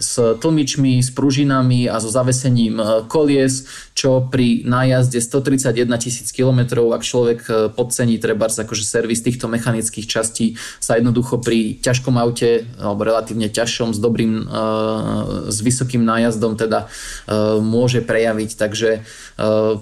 s 0.00 0.12
tlmičmi, 0.16 1.04
s 1.04 1.12
pružinami 1.12 1.92
a 1.92 2.00
so 2.00 2.08
zavesením 2.08 2.80
e, 2.80 2.84
kolies, 3.04 3.68
čo 3.92 4.24
pri 4.32 4.64
nájazde 4.64 5.20
131 5.20 5.92
tisíc 6.00 6.32
km, 6.32 6.88
ak 6.88 7.04
človek 7.04 7.40
e, 7.44 7.52
podcení 7.68 8.16
treba 8.16 8.48
akože 8.48 8.80
servis 8.80 9.20
týchto 9.20 9.44
mechanických 9.44 10.08
častí, 10.08 10.56
sa 10.80 10.96
jednoducho 10.96 11.36
pri 11.36 11.76
ťažkom 11.84 12.16
aute, 12.16 12.64
alebo 12.80 13.04
relatívne 13.04 13.52
ťažšom, 13.52 13.92
s 13.92 14.00
dobrým, 14.00 14.32
e, 14.40 14.44
s 15.52 15.58
vysokým 15.60 16.00
nájazdom 16.00 16.56
teda 16.56 16.88
môže 17.60 18.00
prejaviť, 18.00 18.50
takže 18.56 19.04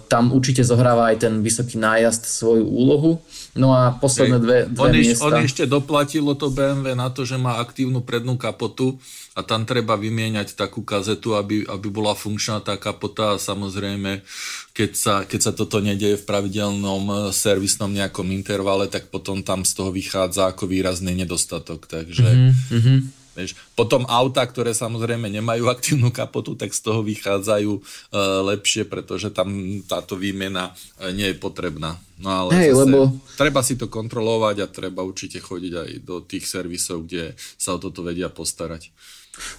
tam 0.08 0.34
určite 0.34 0.66
zohráva 0.66 1.14
aj 1.14 1.26
ten 1.28 1.34
vysoký 1.46 1.78
nájazd 1.78 2.26
svoju 2.26 2.66
úlohu. 2.66 3.22
No 3.58 3.74
a 3.74 3.90
posledné 3.90 4.38
dve, 4.38 4.58
dve 4.70 4.78
on 4.78 4.94
miesta. 4.94 5.26
On 5.26 5.34
ešte 5.42 5.66
doplatilo 5.66 6.38
to 6.38 6.54
BMW 6.54 6.94
na 6.94 7.10
to, 7.10 7.26
že 7.26 7.34
má 7.34 7.58
aktívnu 7.58 7.98
prednú 7.98 8.38
kapotu 8.38 8.94
a 9.34 9.42
tam 9.42 9.66
treba 9.66 9.98
vymieňať 9.98 10.54
takú 10.54 10.86
kazetu, 10.86 11.34
aby, 11.34 11.66
aby 11.66 11.88
bola 11.90 12.14
funkčná 12.14 12.62
tá 12.62 12.78
kapota 12.78 13.34
a 13.34 13.42
samozrejme, 13.42 14.22
keď 14.70 14.90
sa, 14.94 15.14
keď 15.26 15.40
sa 15.50 15.52
toto 15.54 15.82
nedieje 15.82 16.22
v 16.22 16.28
pravidelnom 16.30 17.04
eh, 17.10 17.18
servisnom 17.34 17.90
nejakom 17.90 18.30
intervale, 18.30 18.86
tak 18.86 19.10
potom 19.10 19.42
tam 19.42 19.66
z 19.66 19.72
toho 19.74 19.90
vychádza 19.90 20.54
ako 20.54 20.70
výrazný 20.70 21.18
nedostatok. 21.18 21.90
Takže 21.90 22.54
mm-hmm. 22.70 23.19
Vieš, 23.42 23.56
potom 23.72 24.04
auta, 24.06 24.44
ktoré 24.44 24.76
samozrejme 24.76 25.26
nemajú 25.28 25.66
aktívnu 25.72 26.12
kapotu, 26.12 26.54
tak 26.54 26.76
z 26.76 26.80
toho 26.84 27.00
vychádzajú 27.00 27.72
uh, 27.72 27.82
lepšie, 28.52 28.84
pretože 28.84 29.32
tam 29.32 29.50
táto 29.88 30.14
výmena 30.14 30.70
uh, 30.72 31.10
nie 31.10 31.32
je 31.32 31.36
potrebná. 31.36 31.96
No 32.20 32.46
ale 32.46 32.50
Hej, 32.52 32.76
zase, 32.76 32.80
lebo... 32.84 32.98
treba 33.40 33.60
si 33.64 33.74
to 33.80 33.88
kontrolovať 33.88 34.56
a 34.60 34.66
treba 34.68 35.00
určite 35.00 35.40
chodiť 35.40 35.72
aj 35.72 35.90
do 36.04 36.20
tých 36.20 36.44
servisov, 36.44 37.08
kde 37.08 37.32
sa 37.56 37.76
o 37.76 37.78
toto 37.80 38.04
vedia 38.04 38.28
postarať. 38.28 38.92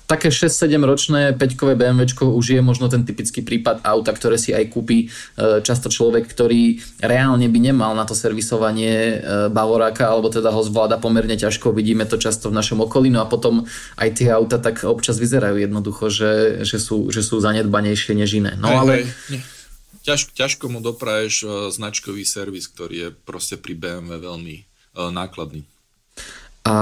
Také 0.05 0.29
6-7 0.29 0.81
ročné 0.83 1.21
5-kové 1.33 1.73
BMW 1.79 2.09
už 2.11 2.45
je 2.57 2.61
možno 2.61 2.91
ten 2.91 3.07
typický 3.07 3.41
prípad 3.41 3.81
auta, 3.81 4.11
ktoré 4.11 4.35
si 4.35 4.51
aj 4.51 4.69
kúpi 4.69 5.07
e, 5.07 5.59
často 5.63 5.87
človek, 5.87 6.27
ktorý 6.27 6.77
reálne 6.99 7.47
by 7.47 7.59
nemal 7.59 7.95
na 7.95 8.03
to 8.03 8.11
servisovanie 8.11 8.93
e, 8.93 9.15
Bavoráka, 9.49 10.11
alebo 10.11 10.27
teda 10.27 10.51
ho 10.51 10.61
zvláda 10.61 10.99
pomerne 10.99 11.39
ťažko, 11.39 11.71
vidíme 11.71 12.03
to 12.05 12.19
často 12.19 12.51
v 12.51 12.57
našom 12.57 12.83
okolí, 12.83 13.07
no 13.09 13.23
a 13.23 13.29
potom 13.29 13.63
aj 13.97 14.09
tie 14.19 14.29
auta 14.29 14.59
tak 14.59 14.83
občas 14.83 15.17
vyzerajú 15.17 15.57
jednoducho, 15.63 16.11
že, 16.11 16.63
že, 16.67 16.77
sú, 16.77 17.07
že 17.09 17.23
sú 17.23 17.39
zanedbanejšie 17.39 18.13
než 18.13 18.37
iné. 18.37 18.53
No 18.59 18.69
ale... 18.71 19.07
Ťaž, 20.01 20.33
ťažko 20.33 20.65
mu 20.65 20.81
dopraješ 20.81 21.45
e, 21.45 21.47
značkový 21.69 22.25
servis, 22.25 22.65
ktorý 22.65 22.95
je 22.97 23.09
proste 23.13 23.53
pri 23.61 23.77
BMW 23.77 24.17
veľmi 24.17 24.55
nákladný. 24.91 25.70
A 26.61 26.77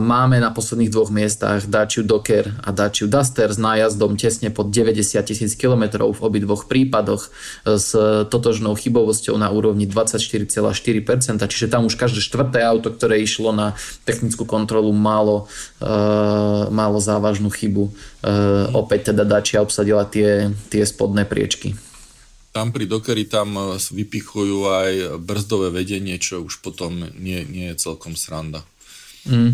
máme 0.00 0.40
na 0.40 0.48
posledných 0.48 0.88
dvoch 0.88 1.12
miestach 1.12 1.68
Dacia 1.68 2.00
Docker 2.00 2.48
a 2.64 2.72
Dacia 2.72 3.04
Duster 3.04 3.52
s 3.52 3.60
nájazdom 3.60 4.16
tesne 4.16 4.48
pod 4.48 4.72
90 4.72 5.04
tisíc 5.20 5.52
km 5.52 6.08
v 6.08 6.20
obidvoch 6.24 6.64
prípadoch 6.64 7.28
s 7.68 7.92
totožnou 8.32 8.72
chybovosťou 8.72 9.36
na 9.36 9.52
úrovni 9.52 9.84
24,4%, 9.84 11.44
čiže 11.44 11.68
tam 11.68 11.84
už 11.84 12.00
každé 12.00 12.24
štvrté 12.24 12.64
auto, 12.64 12.88
ktoré 12.88 13.20
išlo 13.20 13.52
na 13.52 13.76
technickú 14.08 14.48
kontrolu, 14.48 14.96
malo, 14.96 15.44
uh, 15.84 16.72
malo 16.72 16.96
závažnú 16.96 17.52
chybu. 17.52 17.84
Uh, 18.24 18.72
opäť 18.72 19.12
teda 19.12 19.28
Dacia 19.28 19.60
obsadila 19.60 20.08
tie, 20.08 20.56
tie 20.72 20.88
spodné 20.88 21.28
priečky. 21.28 21.76
Tam 22.56 22.72
pri 22.72 22.88
Dockery 22.88 23.28
tam 23.28 23.76
vypichujú 23.76 24.72
aj 24.72 25.20
brzdové 25.20 25.68
vedenie, 25.68 26.16
čo 26.16 26.40
už 26.40 26.64
potom 26.64 27.12
nie, 27.20 27.44
nie 27.44 27.76
je 27.76 27.76
celkom 27.76 28.16
sranda. 28.16 28.64
Mm. 29.28 29.52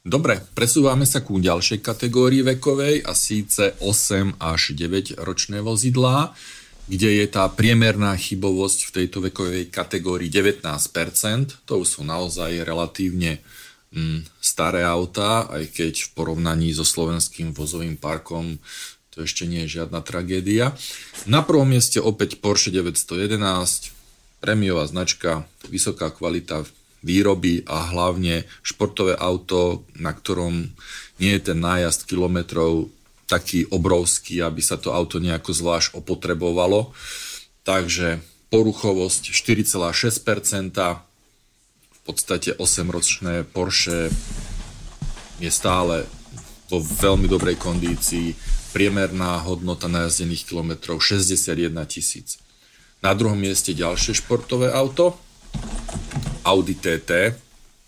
Dobre, 0.00 0.40
presúvame 0.56 1.04
sa 1.04 1.20
ku 1.20 1.36
ďalšej 1.36 1.84
kategórii 1.84 2.40
vekovej 2.40 3.04
a 3.04 3.12
síce 3.12 3.76
8 3.84 4.40
až 4.40 4.72
9 4.72 5.20
ročné 5.20 5.60
vozidlá, 5.60 6.32
kde 6.88 7.20
je 7.20 7.26
tá 7.28 7.44
priemerná 7.52 8.16
chybovosť 8.16 8.78
v 8.88 8.94
tejto 8.96 9.18
vekovej 9.28 9.68
kategórii 9.68 10.32
19%. 10.32 11.68
To 11.68 11.84
sú 11.84 12.00
naozaj 12.00 12.64
relatívne 12.64 13.44
mm, 13.92 14.40
staré 14.40 14.88
autá, 14.88 15.44
aj 15.52 15.68
keď 15.68 15.94
v 16.08 16.08
porovnaní 16.16 16.72
so 16.72 16.82
slovenským 16.82 17.52
vozovým 17.52 18.00
parkom 18.00 18.56
to 19.10 19.26
ešte 19.26 19.42
nie 19.42 19.66
je 19.66 19.82
žiadna 19.82 20.00
tragédia. 20.06 20.72
Na 21.26 21.42
prvom 21.42 21.66
mieste 21.66 21.98
opäť 21.98 22.38
Porsche 22.38 22.70
911, 22.70 23.90
prémiová 24.40 24.88
značka, 24.88 25.44
vysoká 25.68 26.10
kvalita 26.10 26.64
výroby 27.00 27.64
a 27.64 27.92
hlavne 27.92 28.44
športové 28.60 29.16
auto, 29.16 29.84
na 29.96 30.12
ktorom 30.12 30.72
nie 31.20 31.32
je 31.36 31.52
ten 31.52 31.58
nájazd 31.60 32.08
kilometrov 32.08 32.88
taký 33.28 33.68
obrovský, 33.70 34.42
aby 34.42 34.58
sa 34.58 34.74
to 34.74 34.90
auto 34.90 35.22
nejako 35.22 35.54
zvlášť 35.54 35.94
opotrebovalo. 35.94 36.90
Takže 37.62 38.18
poruchovosť 38.50 39.30
4,6%, 39.30 40.74
v 41.90 42.00
podstate 42.02 42.56
8-ročné 42.58 43.46
Porsche 43.46 44.10
je 45.38 45.50
stále 45.52 46.08
vo 46.66 46.82
veľmi 46.82 47.30
dobrej 47.30 47.60
kondícii, 47.60 48.34
priemerná 48.74 49.38
hodnota 49.46 49.86
najazdených 49.86 50.46
kilometrov 50.50 50.98
61 50.98 51.70
tisíc. 51.86 52.39
Na 53.00 53.16
druhom 53.16 53.36
mieste 53.36 53.72
ďalšie 53.72 54.12
športové 54.20 54.68
auto, 54.68 55.16
Audi 56.44 56.76
TT, 56.76 57.32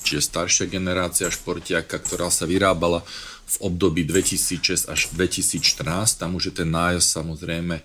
čiže 0.00 0.24
staršia 0.24 0.72
generácia 0.72 1.28
športiaka, 1.28 2.00
ktorá 2.00 2.32
sa 2.32 2.48
vyrábala 2.48 3.04
v 3.44 3.56
období 3.68 4.08
2006 4.08 4.88
až 4.88 5.12
2014. 5.12 6.16
Tam 6.16 6.32
už 6.32 6.48
je 6.48 6.54
ten 6.64 6.68
nájazd 6.72 7.08
samozrejme 7.12 7.76
e, 7.76 7.84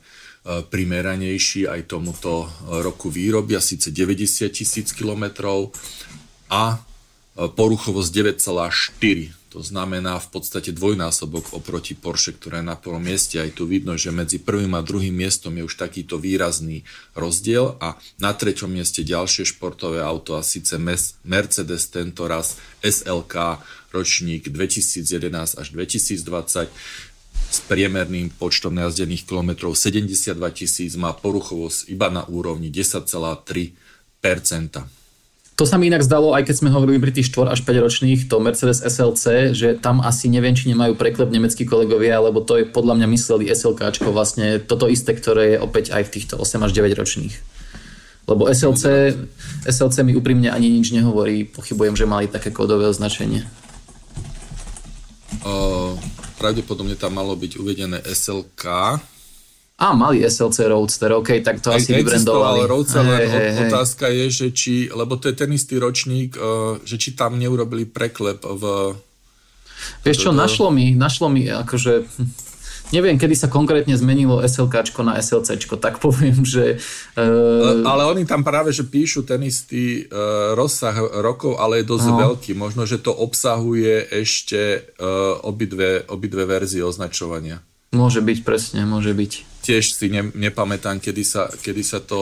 primeranejší 0.71 1.67
aj 1.67 1.91
tomuto 1.91 2.47
roku 2.63 3.11
výroby, 3.11 3.59
a 3.59 3.61
síce 3.61 3.91
90 3.91 4.47
tisíc 4.47 4.95
kilometrov 4.95 5.75
a 6.47 6.79
e, 6.79 6.86
poruchovosť 7.37 8.09
9,4 8.09 9.37
to 9.47 9.63
znamená 9.63 10.19
v 10.19 10.37
podstate 10.37 10.75
dvojnásobok 10.75 11.55
oproti 11.55 11.95
Porsche, 11.95 12.35
ktoré 12.35 12.59
je 12.59 12.69
na 12.69 12.75
prvom 12.77 12.99
mieste. 12.99 13.39
Aj 13.39 13.47
tu 13.49 13.63
vidno, 13.63 13.95
že 13.95 14.13
medzi 14.13 14.43
prvým 14.43 14.75
a 14.75 14.83
druhým 14.83 15.15
miestom 15.15 15.55
je 15.55 15.63
už 15.65 15.79
takýto 15.79 16.19
výrazný 16.19 16.83
rozdiel. 17.15 17.79
A 17.79 17.95
na 18.19 18.37
treťom 18.37 18.69
mieste 18.69 19.07
ďalšie 19.07 19.47
športové 19.47 20.03
auto 20.03 20.35
a 20.35 20.43
síce 20.43 20.75
Mercedes 21.23 21.89
tento 21.89 22.27
raz 22.27 22.59
SLK 22.83 23.63
ročník 23.95 24.51
2011 24.51 25.57
až 25.57 25.67
2020 25.73 26.69
s 27.47 27.59
priemerným 27.65 28.35
počtom 28.35 28.75
najazdených 28.75 29.23
kilometrov 29.23 29.73
72 29.73 30.37
tisíc 30.51 30.93
má 30.99 31.15
poruchovosť 31.15 31.87
iba 31.87 32.11
na 32.11 32.27
úrovni 32.27 32.67
10,3 32.67 33.09
to 35.57 35.65
sa 35.65 35.81
mi 35.81 35.89
inak 35.89 36.05
zdalo, 36.05 36.37
aj 36.37 36.45
keď 36.45 36.55
sme 36.61 36.69
hovorili 36.69 37.01
pri 37.01 37.09
tých 37.09 37.33
4 37.33 37.49
až 37.49 37.65
5 37.65 37.81
ročných, 37.81 38.29
to 38.29 38.37
Mercedes 38.37 38.77
SLC, 38.77 39.57
že 39.57 39.73
tam 39.73 40.05
asi 40.05 40.29
neviem, 40.29 40.53
či 40.53 40.69
nemajú 40.69 40.93
preklep 40.93 41.33
nemeckí 41.33 41.65
kolegovia, 41.65 42.21
lebo 42.21 42.45
to 42.45 42.61
je 42.61 42.69
podľa 42.69 43.01
mňa 43.01 43.07
mysleli 43.17 43.49
SLK, 43.49 44.05
vlastne 44.13 44.61
toto 44.61 44.85
isté, 44.85 45.17
ktoré 45.17 45.57
je 45.57 45.63
opäť 45.65 45.97
aj 45.97 46.05
v 46.05 46.13
týchto 46.13 46.37
8 46.37 46.61
až 46.61 46.71
9 46.77 46.93
ročných. 46.93 47.35
Lebo 48.29 48.45
SLC, 48.45 49.17
SLC 49.65 50.05
mi 50.05 50.13
úprimne 50.13 50.53
ani 50.53 50.69
nič 50.69 50.93
nehovorí, 50.93 51.49
pochybujem, 51.49 51.97
že 51.97 52.05
mali 52.05 52.29
také 52.29 52.53
kódové 52.53 52.85
označenie. 52.85 53.41
Uh, 55.41 55.97
pravdepodobne 56.37 56.93
tam 56.93 57.17
malo 57.17 57.33
byť 57.33 57.57
uvedené 57.57 57.97
SLK, 58.05 59.01
a 59.77 59.93
mali 59.93 60.25
SLC 60.25 60.65
Roadster, 60.65 61.13
OK, 61.13 61.37
tak 61.45 61.61
to 61.61 61.69
asi 61.69 61.93
vybrandovali. 61.93 62.65
Roadster, 62.65 63.05
hey, 63.05 63.29
hey, 63.29 63.49
hey. 63.53 63.69
otázka 63.69 64.09
je, 64.09 64.25
že 64.33 64.47
či, 64.49 64.89
lebo 64.89 65.21
to 65.21 65.29
je 65.29 65.37
ten 65.37 65.53
istý 65.53 65.77
ročník, 65.77 66.33
uh, 66.33 66.81
že 66.81 66.97
či 66.97 67.13
tam 67.13 67.37
neurobili 67.37 67.85
preklep 67.85 68.41
v... 68.41 68.97
Vieš 70.01 70.17
čo, 70.25 70.29
našlo 70.33 70.73
mi, 70.73 70.97
našlo 70.97 71.29
mi, 71.29 71.45
akože... 71.45 72.09
Hm, 72.09 72.29
neviem, 72.89 73.21
kedy 73.21 73.37
sa 73.37 73.53
konkrétne 73.53 73.93
zmenilo 73.93 74.41
SLK 74.41 74.81
na 75.05 75.21
SLC, 75.21 75.61
tak 75.77 76.01
poviem, 76.05 76.41
že... 76.41 76.81
Uh... 77.13 77.85
Ale 77.85 78.09
oni 78.09 78.25
tam 78.25 78.41
práve, 78.41 78.73
že 78.73 78.81
píšu 78.81 79.29
ten 79.29 79.45
istý 79.45 80.09
uh, 80.09 80.57
rozsah 80.57 81.21
rokov, 81.21 81.61
ale 81.61 81.85
je 81.85 81.93
dosť 81.93 82.09
no. 82.09 82.17
veľký. 82.17 82.57
Možno, 82.57 82.89
že 82.89 82.97
to 82.97 83.13
obsahuje 83.13 84.09
ešte 84.09 84.89
uh, 84.97 85.37
obidve, 85.45 86.01
obidve 86.09 86.49
verzie 86.49 86.81
označovania. 86.81 87.61
Môže 87.93 88.25
byť, 88.25 88.37
presne, 88.41 88.81
môže 88.89 89.13
byť 89.13 89.56
tiež 89.67 89.99
si 89.99 90.07
ne, 90.07 90.31
nepamätám, 90.31 91.03
kedy 91.03 91.27
sa, 91.27 91.51
kedy 91.51 91.83
sa 91.83 91.99
to 91.99 92.15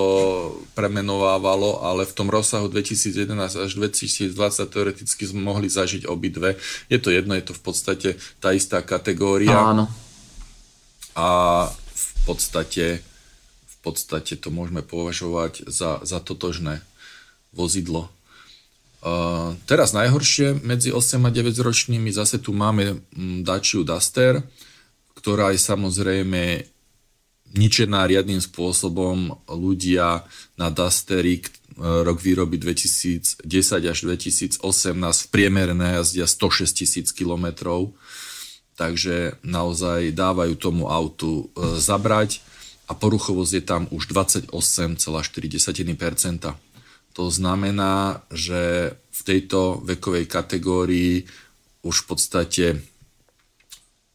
premenovávalo, 0.74 1.86
ale 1.86 2.10
v 2.10 2.14
tom 2.18 2.34
rozsahu 2.34 2.74
2011 2.74 3.38
až 3.38 3.72
2020 3.78 4.34
teoreticky 4.66 5.30
sme 5.30 5.46
mohli 5.46 5.70
zažiť 5.70 6.10
obidve. 6.10 6.58
Je 6.90 6.98
to 6.98 7.14
jedno, 7.14 7.38
je 7.38 7.46
to 7.46 7.54
v 7.54 7.62
podstate 7.62 8.10
tá 8.42 8.50
istá 8.50 8.82
kategória. 8.82 9.54
Áno. 9.54 9.86
A 11.14 11.30
v 11.70 12.14
podstate, 12.26 13.06
v 13.62 13.78
podstate 13.86 14.42
to 14.42 14.50
môžeme 14.50 14.82
považovať 14.82 15.70
za, 15.70 16.02
za 16.02 16.18
totožné 16.18 16.82
vozidlo. 17.54 18.10
Uh, 19.06 19.54
teraz 19.70 19.94
najhoršie 19.94 20.66
medzi 20.66 20.90
8 20.90 21.22
a 21.22 21.30
9 21.30 21.54
ročnými 21.62 22.10
zase 22.10 22.42
tu 22.42 22.58
máme 22.58 23.06
mm, 23.14 23.46
Dacia 23.46 23.86
Duster, 23.86 24.42
ktorá 25.14 25.54
je 25.54 25.62
samozrejme 25.62 26.74
ničená 27.54 28.10
riadným 28.10 28.42
spôsobom 28.42 29.38
ľudia 29.48 30.26
na 30.58 30.68
Dustery, 30.74 31.46
rok 31.78 32.24
výroby 32.24 32.56
2010 32.56 33.44
až 33.84 33.98
2018 34.08 34.64
v 34.96 35.28
priemere 35.28 35.76
najazdia 35.76 36.24
106 36.24 36.72
tisíc 36.72 37.08
kilometrov, 37.12 37.92
takže 38.80 39.36
naozaj 39.44 40.16
dávajú 40.16 40.56
tomu 40.56 40.88
autu 40.88 41.52
e, 41.52 41.76
zabrať 41.80 42.40
a 42.88 42.96
poruchovosť 42.96 43.52
je 43.60 43.64
tam 43.64 43.84
už 43.92 44.08
28,4%. 44.08 44.56
To 47.16 47.26
znamená, 47.32 48.24
že 48.32 48.96
v 48.96 49.22
tejto 49.24 49.80
vekovej 49.84 50.28
kategórii 50.28 51.24
už 51.84 52.04
v 52.04 52.06
podstate 52.08 52.66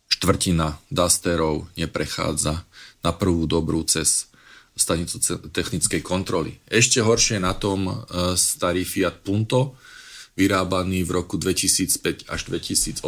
štvrtina 0.08 0.80
Dusterov 0.92 1.68
neprechádza 1.76 2.64
na 3.00 3.10
prvú 3.12 3.48
dobrú 3.48 3.84
cez 3.84 4.30
stanicu 4.80 5.20
technickej 5.52 6.00
kontroly. 6.00 6.56
Ešte 6.64 7.04
horšie 7.04 7.36
na 7.42 7.52
tom 7.52 7.90
e, 7.90 7.94
starý 8.38 8.88
Fiat 8.88 9.20
Punto, 9.20 9.76
vyrábaný 10.40 11.04
v 11.04 11.20
roku 11.20 11.36
2005 11.36 12.32
až 12.32 12.40
2018. 12.48 13.04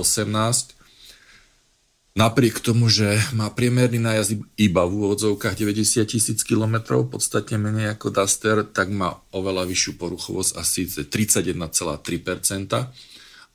Napriek 2.13 2.61
tomu, 2.61 2.93
že 2.93 3.17
má 3.33 3.49
priemerný 3.49 3.97
nájazd 3.97 4.37
iba 4.61 4.85
v 4.85 5.01
úvodzovkách 5.01 5.57
90 5.57 6.05
tisíc 6.05 6.45
km, 6.45 7.01
podstatne 7.09 7.57
menej 7.57 7.97
ako 7.97 8.13
Duster, 8.13 8.69
tak 8.69 8.93
má 8.93 9.17
oveľa 9.33 9.65
vyššiu 9.65 9.97
poruchovosť 9.97 10.53
a 10.61 10.63
síce 10.67 11.09
31,3% 11.09 11.73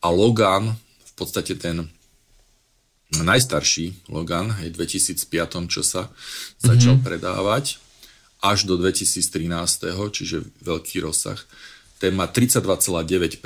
a 0.02 0.08
Logan, 0.10 0.74
v 1.06 1.12
podstate 1.14 1.54
ten 1.54 1.86
najstarší 3.12 4.12
Logan, 4.12 4.52
hej, 4.60 4.76
2005, 4.76 5.72
čo 5.72 5.82
sa 5.84 6.12
začal 6.60 7.00
mm-hmm. 7.00 7.08
predávať, 7.08 7.80
až 8.44 8.68
do 8.68 8.76
2013, 8.76 9.48
čiže 10.12 10.44
veľký 10.62 11.02
rozsah. 11.02 11.40
Ten 11.98 12.14
má 12.14 12.30
32,9% 12.30 13.42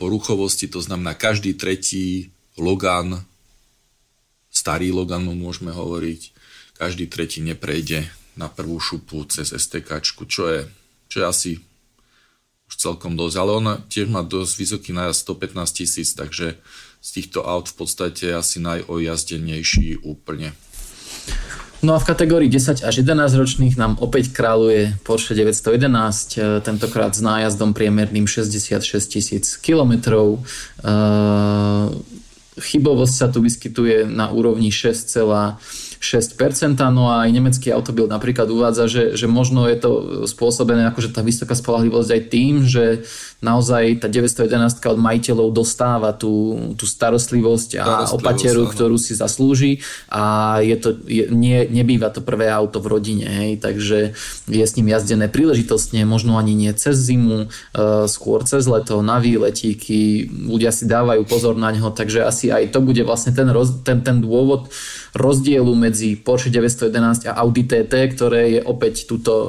poruchovosti, 0.00 0.70
to 0.70 0.80
znamená 0.80 1.12
každý 1.12 1.52
tretí 1.52 2.32
Logan, 2.56 3.20
starý 4.48 4.94
Logan 4.94 5.28
mu 5.28 5.36
môžeme 5.36 5.74
hovoriť, 5.74 6.32
každý 6.78 7.10
tretí 7.10 7.44
neprejde 7.44 8.08
na 8.38 8.48
prvú 8.48 8.80
šupu 8.80 9.28
cez 9.28 9.52
STK, 9.52 10.00
čo 10.24 10.48
je, 10.48 10.60
čo 11.12 11.16
je 11.20 11.26
asi 11.26 11.52
už 12.72 12.80
celkom 12.80 13.20
dosť, 13.20 13.36
ale 13.36 13.52
ona 13.52 13.74
tiež 13.92 14.08
má 14.08 14.24
dosť 14.24 14.52
vysoký 14.56 14.90
nájazd 14.96 15.28
115 15.28 15.76
tisíc, 15.76 16.16
takže 16.16 16.56
z 17.04 17.08
týchto 17.12 17.44
aut 17.44 17.68
v 17.68 17.76
podstate 17.84 18.32
asi 18.32 18.64
najojazdenejší 18.64 20.00
úplne. 20.00 20.56
No 21.82 21.92
a 21.92 22.00
v 22.00 22.08
kategórii 22.08 22.48
10 22.48 22.86
až 22.86 22.94
11 23.02 23.34
ročných 23.36 23.74
nám 23.74 23.98
opäť 23.98 24.30
kráľuje 24.30 25.02
Porsche 25.02 25.34
911, 25.34 26.38
e, 26.38 26.62
tentokrát 26.62 27.10
s 27.10 27.20
nájazdom 27.20 27.74
priemerným 27.74 28.24
66 28.24 28.86
tisíc 29.10 29.58
kilometrov. 29.58 30.38
E, 30.38 30.40
chybovosť 32.56 33.14
sa 33.18 33.26
tu 33.34 33.42
vyskytuje 33.42 34.06
na 34.06 34.30
úrovni 34.30 34.70
6, 34.70 35.10
6%, 35.10 35.58
no 36.90 37.06
a 37.14 37.22
aj 37.24 37.30
nemecký 37.30 37.70
autobil 37.70 38.10
napríklad 38.10 38.50
uvádza, 38.50 38.90
že, 38.90 39.04
že 39.14 39.30
možno 39.30 39.70
je 39.70 39.78
to 39.78 39.90
spôsobené 40.26 40.90
akože 40.90 41.14
tá 41.14 41.22
vysoká 41.22 41.54
spolahlivosť 41.54 42.10
aj 42.10 42.22
tým, 42.26 42.54
že 42.66 43.06
naozaj 43.42 43.98
tá 43.98 44.06
911 44.06 44.78
od 44.86 44.98
majiteľov 45.02 45.50
dostáva 45.50 46.14
tú, 46.14 46.56
tú 46.78 46.86
starostlivosť 46.86 47.70
a 47.82 47.86
opateru, 48.14 48.64
áno. 48.64 48.70
ktorú 48.70 48.96
si 48.96 49.18
zaslúži 49.18 49.82
a 50.06 50.56
je 50.62 50.76
to, 50.78 50.94
je, 51.10 51.26
nie, 51.34 51.66
nebýva 51.66 52.14
to 52.14 52.22
prvé 52.22 52.46
auto 52.46 52.78
v 52.78 52.86
rodine, 52.94 53.26
hej, 53.26 53.58
takže 53.58 54.14
je 54.46 54.64
s 54.64 54.76
ním 54.78 54.94
jazdené 54.94 55.26
príležitostne, 55.26 56.06
možno 56.06 56.38
ani 56.38 56.54
nie 56.54 56.70
cez 56.72 56.94
zimu, 56.94 57.50
uh, 57.50 58.06
skôr 58.06 58.46
cez 58.46 58.62
leto, 58.70 59.02
na 59.02 59.18
výletíky, 59.18 60.30
ľudia 60.46 60.70
si 60.70 60.86
dávajú 60.86 61.26
pozor 61.26 61.58
na 61.58 61.74
ňo, 61.74 61.90
takže 61.90 62.22
asi 62.22 62.54
aj 62.54 62.70
to 62.70 62.78
bude 62.78 63.02
vlastne 63.02 63.34
ten, 63.34 63.50
roz, 63.50 63.82
ten, 63.82 64.06
ten 64.06 64.22
dôvod 64.22 64.70
rozdielu 65.12 65.68
medzi 65.76 66.16
Porsche 66.16 66.48
911 66.48 67.28
a 67.28 67.36
Audi 67.44 67.68
TT, 67.68 67.92
ktoré 68.16 68.58
je 68.58 68.60
opäť 68.64 69.04
tuto 69.04 69.32
e, 69.32 69.46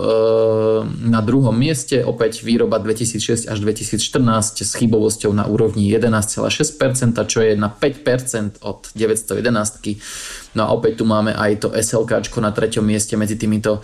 na 1.08 1.24
druhom 1.24 1.56
mieste, 1.56 2.04
opäť 2.04 2.44
výroba 2.44 2.84
2006 2.84 3.48
až 3.48 3.58
2014 3.84 4.64
s 4.64 4.72
chybovosťou 4.80 5.36
na 5.36 5.46
úrovni 5.46 5.92
11,6%, 5.92 7.20
čo 7.28 7.40
je 7.44 7.60
na 7.60 7.68
5% 7.68 8.64
od 8.64 8.88
911. 8.96 10.56
No 10.56 10.62
a 10.66 10.68
opäť 10.72 11.02
tu 11.02 11.06
máme 11.06 11.36
aj 11.36 11.68
to 11.68 11.70
SLK 11.76 12.24
na 12.40 12.52
treťom 12.56 12.88
mieste 12.88 13.20
medzi 13.20 13.36
týmito 13.36 13.80
e, 13.80 13.82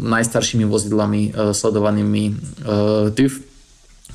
najstaršími 0.00 0.64
vozidlami 0.64 1.22
e, 1.28 1.30
sledovanými 1.52 2.24
e, 2.26 2.32
TÜV 3.12 3.32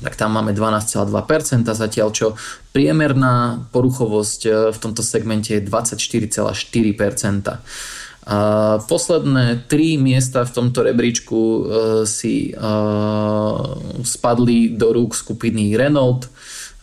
tak 0.02 0.18
tam 0.18 0.34
máme 0.34 0.50
12,2%, 0.52 1.70
zatiaľ 1.70 2.10
čo 2.10 2.34
priemerná 2.74 3.62
poruchovosť 3.70 4.40
e, 4.42 4.50
v 4.74 4.78
tomto 4.82 5.06
segmente 5.06 5.54
je 5.54 5.62
24,4%. 5.62 7.62
A 8.24 8.80
posledné 8.80 9.68
tri 9.68 10.00
miesta 10.00 10.48
v 10.48 10.54
tomto 10.56 10.80
rebríčku 10.80 11.36
e, 11.36 11.60
si 12.08 12.48
e, 12.48 12.52
spadli 14.00 14.72
do 14.72 14.96
rúk 14.96 15.12
skupiny 15.12 15.76
Renault, 15.76 16.32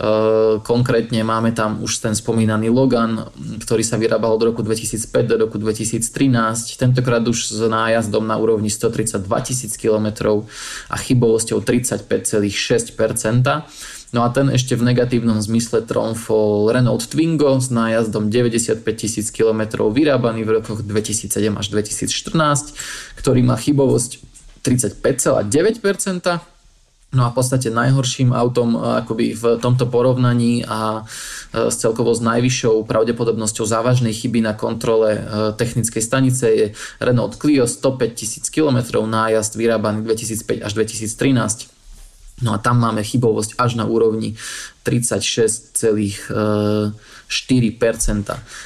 Eh, 0.01 0.57
konkrétne 0.65 1.21
máme 1.21 1.53
tam 1.53 1.85
už 1.85 2.01
ten 2.01 2.17
spomínaný 2.17 2.73
Logan, 2.73 3.29
ktorý 3.61 3.85
sa 3.85 4.01
vyrábal 4.01 4.33
od 4.33 4.49
roku 4.49 4.65
2005 4.65 5.29
do 5.29 5.45
roku 5.45 5.61
2013, 5.61 6.01
tentokrát 6.73 7.21
už 7.21 7.53
s 7.53 7.61
nájazdom 7.61 8.25
na 8.25 8.33
úrovni 8.33 8.73
132 8.73 9.21
tisíc 9.45 9.77
km 9.77 10.41
a 10.89 10.97
chybovosťou 10.97 11.61
35,6%. 11.61 13.61
No 14.11 14.27
a 14.27 14.29
ten 14.29 14.51
ešte 14.51 14.75
v 14.75 14.91
negatívnom 14.91 15.39
zmysle 15.39 15.87
tromfol 15.87 16.67
Renault 16.67 17.07
Twingo 17.07 17.55
s 17.63 17.71
nájazdom 17.71 18.27
95 18.27 18.83
tisíc 18.99 19.31
km 19.31 19.87
vyrábaný 19.87 20.43
v 20.43 20.59
rokoch 20.59 20.83
2007 20.83 21.31
až 21.55 21.65
2014, 21.71 22.75
ktorý 23.15 23.39
má 23.39 23.55
chybovosť 23.55 24.19
35,9%, 24.67 26.43
No 27.11 27.27
a 27.27 27.29
v 27.35 27.43
podstate 27.43 27.67
najhorším 27.67 28.31
autom 28.31 28.71
e, 28.71 29.03
akoby 29.03 29.35
v 29.35 29.43
tomto 29.59 29.91
porovnaní 29.91 30.63
a 30.63 31.03
e, 31.51 31.67
s 31.67 31.83
celkovo 31.83 32.15
s 32.15 32.23
najvyššou 32.23 32.87
pravdepodobnosťou 32.87 33.67
závažnej 33.67 34.15
chyby 34.15 34.39
na 34.39 34.55
kontrole 34.55 35.19
e, 35.19 35.21
technickej 35.59 35.99
stanice 35.99 36.45
je 36.47 36.65
Renault 37.03 37.35
Clio 37.35 37.67
105 37.67 38.47
000 38.47 38.55
km 38.55 39.03
nájazd 39.03 39.59
vyrábaný 39.59 40.07
2005 40.07 40.63
až 40.63 40.71
2013. 40.71 41.80
No 42.41 42.53
a 42.53 42.57
tam 42.57 42.81
máme 42.81 43.03
chybovosť 43.05 43.53
až 43.61 43.75
na 43.77 43.85
úrovni 43.85 44.33
36,4%. 44.81 46.97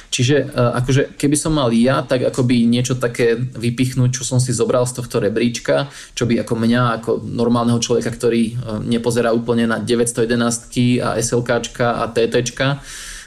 Čiže 0.08 0.36
akože 0.56 1.20
keby 1.20 1.36
som 1.36 1.52
mal 1.52 1.68
ja 1.76 2.00
tak 2.00 2.24
akoby 2.24 2.64
niečo 2.64 2.96
také 2.96 3.36
vypichnúť, 3.36 4.16
čo 4.16 4.24
som 4.24 4.40
si 4.40 4.56
zobral 4.56 4.88
z 4.88 4.96
tohto 4.96 5.20
rebríčka, 5.20 5.92
čo 6.16 6.24
by 6.24 6.40
ako 6.40 6.56
mňa, 6.56 6.82
ako 7.00 7.20
normálneho 7.20 7.76
človeka, 7.76 8.16
ktorý 8.16 8.56
nepozerá 8.88 9.36
úplne 9.36 9.68
na 9.68 9.76
911 9.76 11.04
a 11.04 11.20
SLK 11.20 11.50
a 11.84 12.08
TT, 12.08 12.48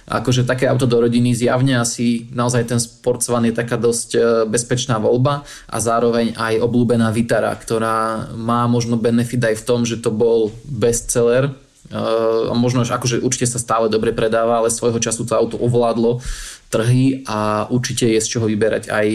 akože 0.09 0.43
také 0.43 0.65
auto 0.65 0.89
do 0.89 1.05
rodiny 1.05 1.37
zjavne 1.37 1.77
asi 1.77 2.25
naozaj 2.33 2.65
ten 2.65 2.81
Sportsvan 2.81 3.45
je 3.45 3.53
taká 3.53 3.77
dosť 3.77 4.43
bezpečná 4.49 4.97
voľba 4.97 5.45
a 5.69 5.77
zároveň 5.77 6.33
aj 6.33 6.65
obľúbená 6.65 7.13
Vitara, 7.13 7.53
ktorá 7.53 8.27
má 8.33 8.65
možno 8.65 8.97
benefit 8.97 9.45
aj 9.45 9.61
v 9.61 9.65
tom, 9.65 9.85
že 9.85 10.01
to 10.01 10.09
bol 10.09 10.49
bestseller. 10.65 11.53
A 11.89 12.53
možno 12.53 12.85
akože 12.85 13.25
určite 13.25 13.49
sa 13.49 13.57
stále 13.57 13.89
dobre 13.89 14.13
predáva, 14.13 14.61
ale 14.61 14.69
svojho 14.69 15.01
času 15.01 15.25
to 15.25 15.33
auto 15.33 15.57
ovládlo 15.57 16.21
trhy 16.69 17.25
a 17.25 17.65
určite 17.73 18.05
je 18.05 18.21
z 18.21 18.29
čoho 18.37 18.45
vyberať 18.45 18.93
aj 18.93 19.07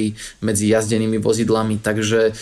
medzi 0.43 0.75
jazdenými 0.75 1.23
vozidlami, 1.23 1.79
takže 1.79 2.35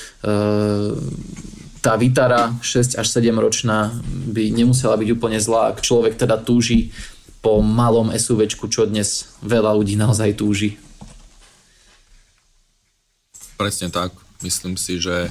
tá 1.83 1.93
Vitara 1.99 2.55
6 2.65 2.97
až 2.97 3.07
7 3.11 3.29
ročná 3.37 3.93
by 4.09 4.55
nemusela 4.55 4.97
byť 4.97 5.09
úplne 5.13 5.37
zlá, 5.43 5.75
ak 5.75 5.85
človek 5.85 6.17
teda 6.17 6.41
túži 6.41 6.95
po 7.43 7.59
malom 7.59 8.15
SUVčku, 8.15 8.71
čo 8.71 8.87
dnes 8.87 9.35
veľa 9.43 9.75
ľudí 9.75 9.99
naozaj 9.99 10.39
túži. 10.39 10.79
Presne 13.59 13.91
tak. 13.91 14.15
Myslím 14.47 14.79
si, 14.79 15.03
že 15.03 15.31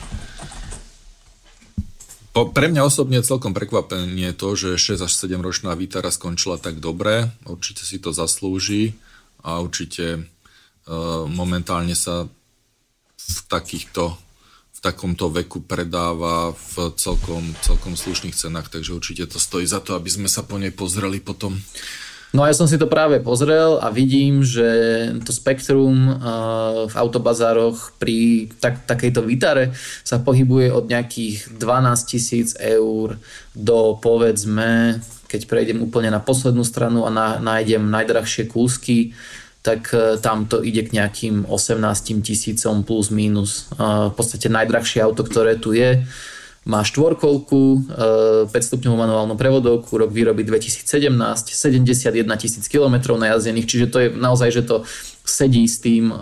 po, 2.32 2.48
pre 2.48 2.72
mňa 2.72 2.88
osobne 2.88 3.20
celkom 3.24 3.52
prekvapenie 3.52 4.32
to, 4.32 4.56
že 4.56 4.80
6 4.80 5.04
až 5.04 5.12
7 5.12 5.40
ročná 5.44 5.76
Vitara 5.76 6.12
skončila 6.12 6.56
tak 6.56 6.80
dobre. 6.80 7.28
Určite 7.44 7.84
si 7.84 8.00
to 8.00 8.16
zaslúži 8.16 8.96
a 9.44 9.60
určite 9.60 10.32
uh, 10.88 11.28
momentálne 11.28 11.92
sa 11.92 12.28
v 13.20 13.40
takýchto 13.52 14.16
takomto 14.82 15.30
veku 15.30 15.62
predáva 15.62 16.58
v 16.58 16.90
celkom, 16.98 17.54
celkom 17.62 17.94
slušných 17.94 18.34
cenách, 18.34 18.74
takže 18.74 18.98
určite 18.98 19.30
to 19.30 19.38
stojí 19.38 19.70
za 19.70 19.78
to, 19.78 19.94
aby 19.94 20.10
sme 20.10 20.26
sa 20.26 20.42
po 20.42 20.58
nej 20.58 20.74
pozreli 20.74 21.22
potom. 21.22 21.62
No 22.32 22.48
a 22.48 22.50
ja 22.50 22.56
som 22.56 22.64
si 22.64 22.80
to 22.80 22.88
práve 22.88 23.20
pozrel 23.20 23.76
a 23.84 23.92
vidím, 23.92 24.40
že 24.40 24.64
to 25.28 25.36
spektrum 25.36 26.16
v 26.88 26.96
autobazároch 26.96 27.92
pri 28.00 28.48
tak, 28.64 28.88
takejto 28.88 29.20
Vitare 29.28 29.76
sa 30.02 30.16
pohybuje 30.16 30.72
od 30.72 30.88
nejakých 30.88 31.60
12 31.60 32.08
tisíc 32.08 32.56
eur 32.56 33.20
do 33.52 34.00
povedzme, 34.00 35.04
keď 35.28 35.42
prejdem 35.44 35.84
úplne 35.84 36.08
na 36.08 36.24
poslednú 36.24 36.64
stranu 36.64 37.04
a 37.04 37.12
na, 37.12 37.36
nájdem 37.44 37.92
najdrahšie 37.92 38.48
kúsky, 38.48 39.12
tak 39.62 39.94
e, 39.94 40.18
tam 40.18 40.50
to 40.50 40.66
ide 40.66 40.90
k 40.90 40.94
nejakým 40.98 41.46
18 41.46 42.26
tisícom 42.26 42.82
plus 42.82 43.14
minus. 43.14 43.70
V 43.78 44.14
podstate 44.14 44.50
najdrahšie 44.50 45.06
auto, 45.06 45.22
ktoré 45.22 45.58
tu 45.58 45.78
je, 45.78 46.02
má 46.62 46.86
štvorkolku, 46.86 47.90
5 48.46 48.54
e, 48.54 48.62
stupňovú 48.62 48.94
manuálnu 48.94 49.34
prevodovku, 49.34 49.98
rok 49.98 50.14
výroby 50.14 50.46
2017, 50.46 51.10
71 51.10 52.22
tisíc 52.38 52.70
km 52.70 53.18
najazdených, 53.18 53.66
čiže 53.66 53.86
to 53.90 53.98
je 53.98 54.08
naozaj, 54.14 54.50
že 54.54 54.62
to 54.70 54.86
sedí 55.26 55.66
s 55.66 55.82
tým, 55.82 56.14
e, 56.14 56.16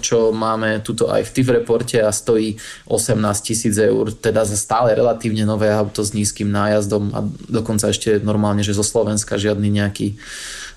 čo 0.00 0.32
máme 0.32 0.80
tuto 0.80 1.12
aj 1.12 1.28
v 1.28 1.32
TIF 1.36 1.48
reporte 1.52 2.00
a 2.00 2.08
stojí 2.08 2.56
18 2.88 3.20
tisíc 3.44 3.76
eur, 3.76 4.08
teda 4.08 4.48
za 4.48 4.56
stále 4.56 4.96
relatívne 4.96 5.44
nové 5.44 5.68
auto 5.68 6.00
s 6.00 6.16
nízkym 6.16 6.48
nájazdom 6.48 7.12
a 7.12 7.20
dokonca 7.52 7.92
ešte 7.92 8.16
normálne, 8.24 8.64
že 8.64 8.72
zo 8.72 8.84
Slovenska 8.84 9.36
žiadny 9.36 9.68
nejaký, 9.68 10.16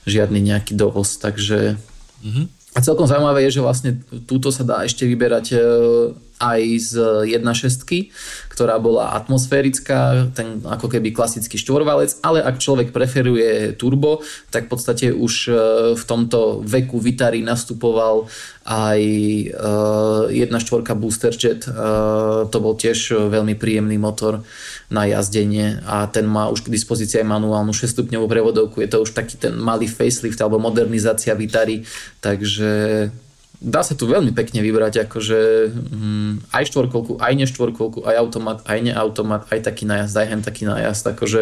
žiadny 0.03 0.51
nejaký 0.51 0.75
dovoz, 0.75 1.15
takže 1.15 1.79
mm-hmm. 2.23 2.45
A 2.77 2.83
celkom 2.85 3.09
zaujímavé 3.09 3.49
je, 3.49 3.57
že 3.57 3.65
vlastne 3.65 3.97
túto 4.29 4.53
sa 4.53 4.61
dá 4.61 4.85
ešte 4.85 5.01
vyberať 5.09 5.45
e, 5.49 5.57
aj 6.37 6.61
z 6.79 6.93
1.6, 7.33 8.13
ktorá 8.53 8.77
bola 8.77 9.13
atmosférická, 9.17 10.29
ten 10.33 10.61
ako 10.65 10.89
keby 10.89 11.13
klasický 11.13 11.57
štvorvalec, 11.57 12.21
ale 12.21 12.41
ak 12.41 12.61
človek 12.61 12.93
preferuje 12.93 13.73
turbo, 13.77 14.21
tak 14.53 14.65
v 14.65 14.71
podstate 14.73 15.05
už 15.13 15.33
e, 15.49 15.53
v 15.97 16.03
tomto 16.05 16.61
veku 16.65 16.97
Vitari 17.01 17.41
nastupoval 17.41 18.29
aj 18.67 19.01
1.4 20.33 20.51
e, 20.51 20.93
Booster 20.97 21.33
Jet, 21.33 21.65
to 22.47 22.57
bol 22.57 22.73
tiež 22.77 23.29
veľmi 23.29 23.55
príjemný 23.57 23.97
motor 23.97 24.41
na 24.87 25.03
jazdenie 25.03 25.83
a 25.83 26.07
ten 26.07 26.23
má 26.23 26.47
už 26.47 26.63
k 26.63 26.73
dispozícii 26.73 27.19
aj 27.23 27.27
manuálnu 27.27 27.75
6-stupňovú 27.75 28.27
prevodovku. 28.27 28.79
Je 28.79 28.89
to 28.91 29.03
už 29.03 29.11
taký 29.11 29.35
ten 29.35 29.55
malý 29.59 29.87
facelift 29.87 30.39
alebo 30.39 30.63
modernizácia 30.63 31.35
Vitary, 31.35 31.83
takže 32.23 33.11
dá 33.57 33.81
sa 33.81 33.97
tu 33.97 34.05
veľmi 34.05 34.33
pekne 34.37 34.61
vybrať, 34.61 35.09
akože 35.09 35.39
hm, 35.73 36.33
aj 36.53 36.63
štvorkolku, 36.69 37.17
aj 37.17 37.33
neštvorkolku, 37.33 38.05
aj 38.05 38.15
automat, 38.17 38.57
aj 38.69 38.79
neautomat, 38.85 39.49
aj 39.49 39.59
taký 39.65 39.89
najazd, 39.89 40.15
aj 40.17 40.27
hen 40.29 40.41
taký 40.45 40.63
najazd, 40.69 41.03
akože 41.17 41.41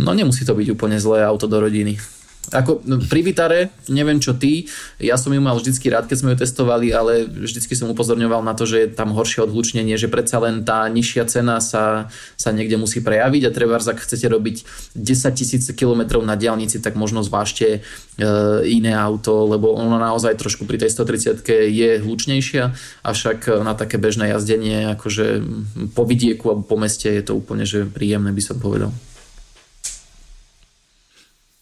no 0.00 0.10
nemusí 0.16 0.46
to 0.46 0.56
byť 0.56 0.68
úplne 0.72 0.96
zlé 0.96 1.26
auto 1.26 1.44
do 1.50 1.60
rodiny. 1.60 2.00
Ako 2.50 2.82
no, 2.88 2.96
pri 3.04 3.20
Vitare, 3.20 3.70
neviem 3.92 4.18
čo 4.18 4.34
ty, 4.34 4.66
ja 4.96 5.14
som 5.14 5.30
ju 5.30 5.38
mal 5.38 5.54
vždycky 5.54 5.92
rád, 5.92 6.08
keď 6.08 6.16
sme 6.18 6.30
ju 6.34 6.40
testovali, 6.40 6.88
ale 6.90 7.28
vždycky 7.28 7.76
som 7.76 7.92
upozorňoval 7.92 8.40
na 8.42 8.56
to, 8.56 8.64
že 8.64 8.76
je 8.80 8.88
tam 8.90 9.12
horšie 9.12 9.44
odhlučnenie, 9.46 9.94
že 10.00 10.10
predsa 10.10 10.42
len 10.42 10.66
tá 10.66 10.88
nižšia 10.90 11.30
cena 11.30 11.60
sa, 11.62 12.10
sa 12.34 12.50
niekde 12.50 12.80
musí 12.80 13.04
prejaviť 13.04 13.42
a 13.44 13.54
treba, 13.54 13.76
ak 13.78 14.02
chcete 14.02 14.26
robiť 14.26 14.56
10 14.96 15.38
tisíc 15.38 15.68
kilometrov 15.76 16.24
na 16.24 16.34
diálnici, 16.34 16.82
tak 16.82 16.98
možno 16.98 17.22
zvážte 17.22 17.68
e, 17.70 18.28
iné 18.66 18.96
auto, 18.96 19.46
lebo 19.46 19.76
ono 19.76 20.00
naozaj 20.00 20.34
trošku 20.40 20.66
pri 20.66 20.80
tej 20.80 20.90
130 20.96 21.44
je 21.70 21.90
hlučnejšia, 22.02 22.72
avšak 23.04 23.62
na 23.62 23.78
také 23.78 24.00
bežné 24.00 24.32
jazdenie, 24.32 24.90
akože 24.96 25.44
po 25.92 26.02
vidieku 26.02 26.50
alebo 26.50 26.64
po 26.66 26.80
meste 26.80 27.12
je 27.12 27.22
to 27.22 27.36
úplne 27.36 27.62
že 27.68 27.86
príjemné, 27.86 28.32
by 28.34 28.42
som 28.42 28.56
povedal. 28.58 28.90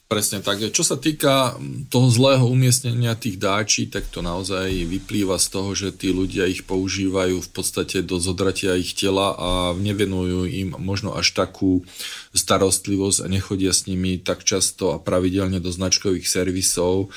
Presne 0.08 0.40
tak. 0.40 0.64
Čo 0.72 0.88
sa 0.88 0.96
týka 0.96 1.60
toho 1.92 2.08
zlého 2.08 2.48
umiestnenia 2.48 3.12
tých 3.12 3.36
dáčí, 3.36 3.92
tak 3.92 4.08
to 4.08 4.24
naozaj 4.24 4.64
vyplýva 4.88 5.36
z 5.36 5.46
toho, 5.52 5.76
že 5.76 5.92
tí 5.92 6.16
ľudia 6.16 6.48
ich 6.48 6.64
používajú 6.64 7.44
v 7.44 7.50
podstate 7.52 8.00
do 8.00 8.16
zodratia 8.16 8.72
ich 8.80 8.96
tela 8.96 9.36
a 9.36 9.76
nevenujú 9.76 10.48
im 10.48 10.72
možno 10.80 11.12
až 11.12 11.36
takú 11.36 11.84
starostlivosť 12.32 13.20
a 13.20 13.26
nechodia 13.28 13.68
s 13.68 13.84
nimi 13.84 14.16
tak 14.16 14.48
často 14.48 14.96
a 14.96 15.02
pravidelne 15.02 15.60
do 15.60 15.68
značkových 15.68 16.24
servisov 16.24 17.12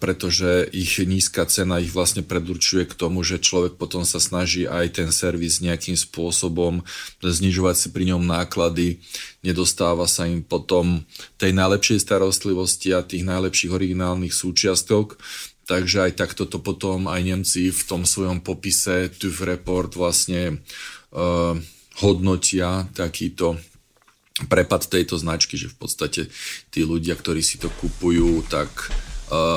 pretože 0.00 0.72
ich 0.72 0.96
nízka 1.04 1.44
cena 1.44 1.76
ich 1.76 1.92
vlastne 1.92 2.24
predurčuje 2.24 2.88
k 2.88 2.96
tomu, 2.96 3.20
že 3.20 3.36
človek 3.36 3.76
potom 3.76 4.00
sa 4.08 4.16
snaží 4.16 4.64
aj 4.64 4.96
ten 4.96 5.12
servis 5.12 5.60
nejakým 5.60 6.00
spôsobom 6.00 6.80
znižovať 7.20 7.76
si 7.76 7.88
pri 7.92 8.08
ňom 8.16 8.24
náklady, 8.24 9.04
nedostáva 9.44 10.08
sa 10.08 10.24
im 10.24 10.40
potom 10.40 11.04
tej 11.36 11.52
najlepšej 11.52 12.08
starostlivosti 12.08 12.96
a 12.96 13.04
tých 13.04 13.28
najlepších 13.28 13.68
originálnych 13.68 14.32
súčiastok, 14.32 15.20
takže 15.68 16.08
aj 16.08 16.24
takto 16.24 16.48
to 16.48 16.56
potom 16.56 17.04
aj 17.04 17.20
Nemci 17.20 17.68
v 17.68 17.82
tom 17.84 18.08
svojom 18.08 18.40
popise 18.40 19.12
TÜV 19.12 19.44
Report 19.44 19.92
vlastne 19.92 20.64
uh, 21.12 21.52
hodnotia 22.00 22.88
takýto 22.96 23.60
prepad 24.48 24.88
tejto 24.88 25.20
značky, 25.20 25.60
že 25.60 25.68
v 25.68 25.76
podstate 25.76 26.20
tí 26.72 26.80
ľudia, 26.80 27.12
ktorí 27.12 27.44
si 27.44 27.60
to 27.60 27.68
kupujú, 27.68 28.40
tak 28.48 28.88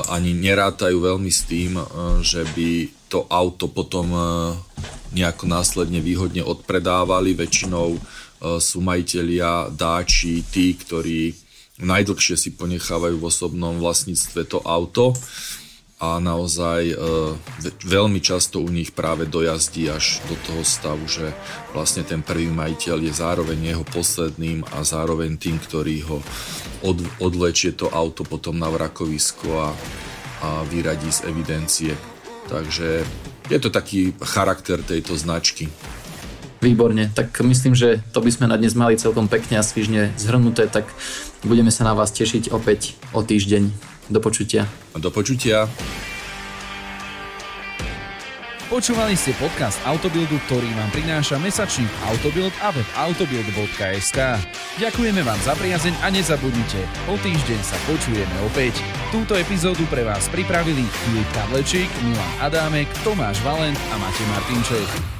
ani 0.08 0.32
nerátajú 0.32 0.98
veľmi 1.00 1.32
s 1.32 1.44
tým, 1.44 1.76
eh, 1.76 1.86
že 2.24 2.44
by 2.56 2.70
to 3.08 3.28
auto 3.28 3.72
potom 3.72 4.08
eh, 4.12 4.24
nejako 5.16 5.48
následne 5.48 6.04
výhodne 6.04 6.44
odpredávali. 6.44 7.34
Väčšinou 7.34 7.98
sú 8.38 8.86
majiteľia 8.86 9.74
dáči 9.74 10.46
tí, 10.46 10.78
ktorí 10.78 11.34
najdlhšie 11.82 12.38
si 12.38 12.54
ponechávajú 12.54 13.18
v 13.18 13.26
osobnom 13.26 13.82
vlastníctve 13.82 14.46
to 14.46 14.62
auto 14.62 15.18
a 15.98 16.22
naozaj 16.22 16.94
e, 16.94 16.96
veľmi 17.82 18.22
často 18.22 18.62
u 18.62 18.70
nich 18.70 18.94
práve 18.94 19.26
dojazdí 19.26 19.90
až 19.90 20.22
do 20.30 20.38
toho 20.46 20.62
stavu, 20.62 21.10
že 21.10 21.34
vlastne 21.74 22.06
ten 22.06 22.22
prvý 22.22 22.54
majiteľ 22.54 22.98
je 23.02 23.14
zároveň 23.18 23.74
jeho 23.74 23.82
posledným 23.82 24.62
a 24.78 24.86
zároveň 24.86 25.42
tým, 25.42 25.58
ktorý 25.58 26.06
ho 26.06 26.22
od, 26.86 27.02
odlečie 27.18 27.74
to 27.74 27.90
auto 27.90 28.22
potom 28.22 28.62
na 28.62 28.70
vrakovisko 28.70 29.50
a, 29.58 29.70
a 30.46 30.50
vyradí 30.70 31.10
z 31.10 31.26
evidencie. 31.34 31.98
Takže 32.46 33.02
je 33.50 33.58
to 33.58 33.74
taký 33.74 34.14
charakter 34.22 34.78
tejto 34.86 35.18
značky. 35.18 35.66
Výborne, 36.62 37.10
tak 37.10 37.34
myslím, 37.42 37.74
že 37.74 38.06
to 38.14 38.22
by 38.22 38.30
sme 38.30 38.46
na 38.50 38.58
dnes 38.58 38.78
mali 38.78 39.02
celkom 39.02 39.26
pekne 39.26 39.58
a 39.58 39.66
svižne 39.66 40.14
zhrnuté, 40.18 40.70
tak 40.70 40.90
budeme 41.42 41.74
sa 41.74 41.90
na 41.90 41.98
vás 41.98 42.14
tešiť 42.14 42.54
opäť 42.54 42.98
o 43.18 43.26
týždeň. 43.26 43.97
Do 44.08 44.24
počutia. 44.24 44.64
Do 44.96 45.12
počutia. 45.12 45.68
Počúvali 48.68 49.16
ste 49.16 49.32
podcast 49.40 49.80
Autobildu, 49.88 50.36
ktorý 50.44 50.68
vám 50.76 50.92
prináša 50.92 51.40
mesačník 51.40 51.88
Autobild 52.04 52.52
a 52.60 52.76
web 52.76 52.88
autobild.sk. 53.00 54.20
Ďakujeme 54.76 55.24
vám 55.24 55.40
za 55.40 55.56
priazeň 55.56 55.96
a 56.04 56.12
nezabudnite, 56.12 56.84
o 57.08 57.16
týždeň 57.16 57.60
sa 57.64 57.80
počujeme 57.88 58.36
opäť. 58.44 58.76
Túto 59.08 59.40
epizódu 59.40 59.88
pre 59.88 60.04
vás 60.04 60.28
pripravili 60.28 60.84
Filip 60.84 61.30
Kadlečík, 61.32 61.88
Milan 62.04 62.34
Adámek, 62.44 62.92
Tomáš 63.08 63.40
Valent 63.48 63.80
a 63.92 63.96
Matej 64.04 64.28
Martinček. 64.36 65.17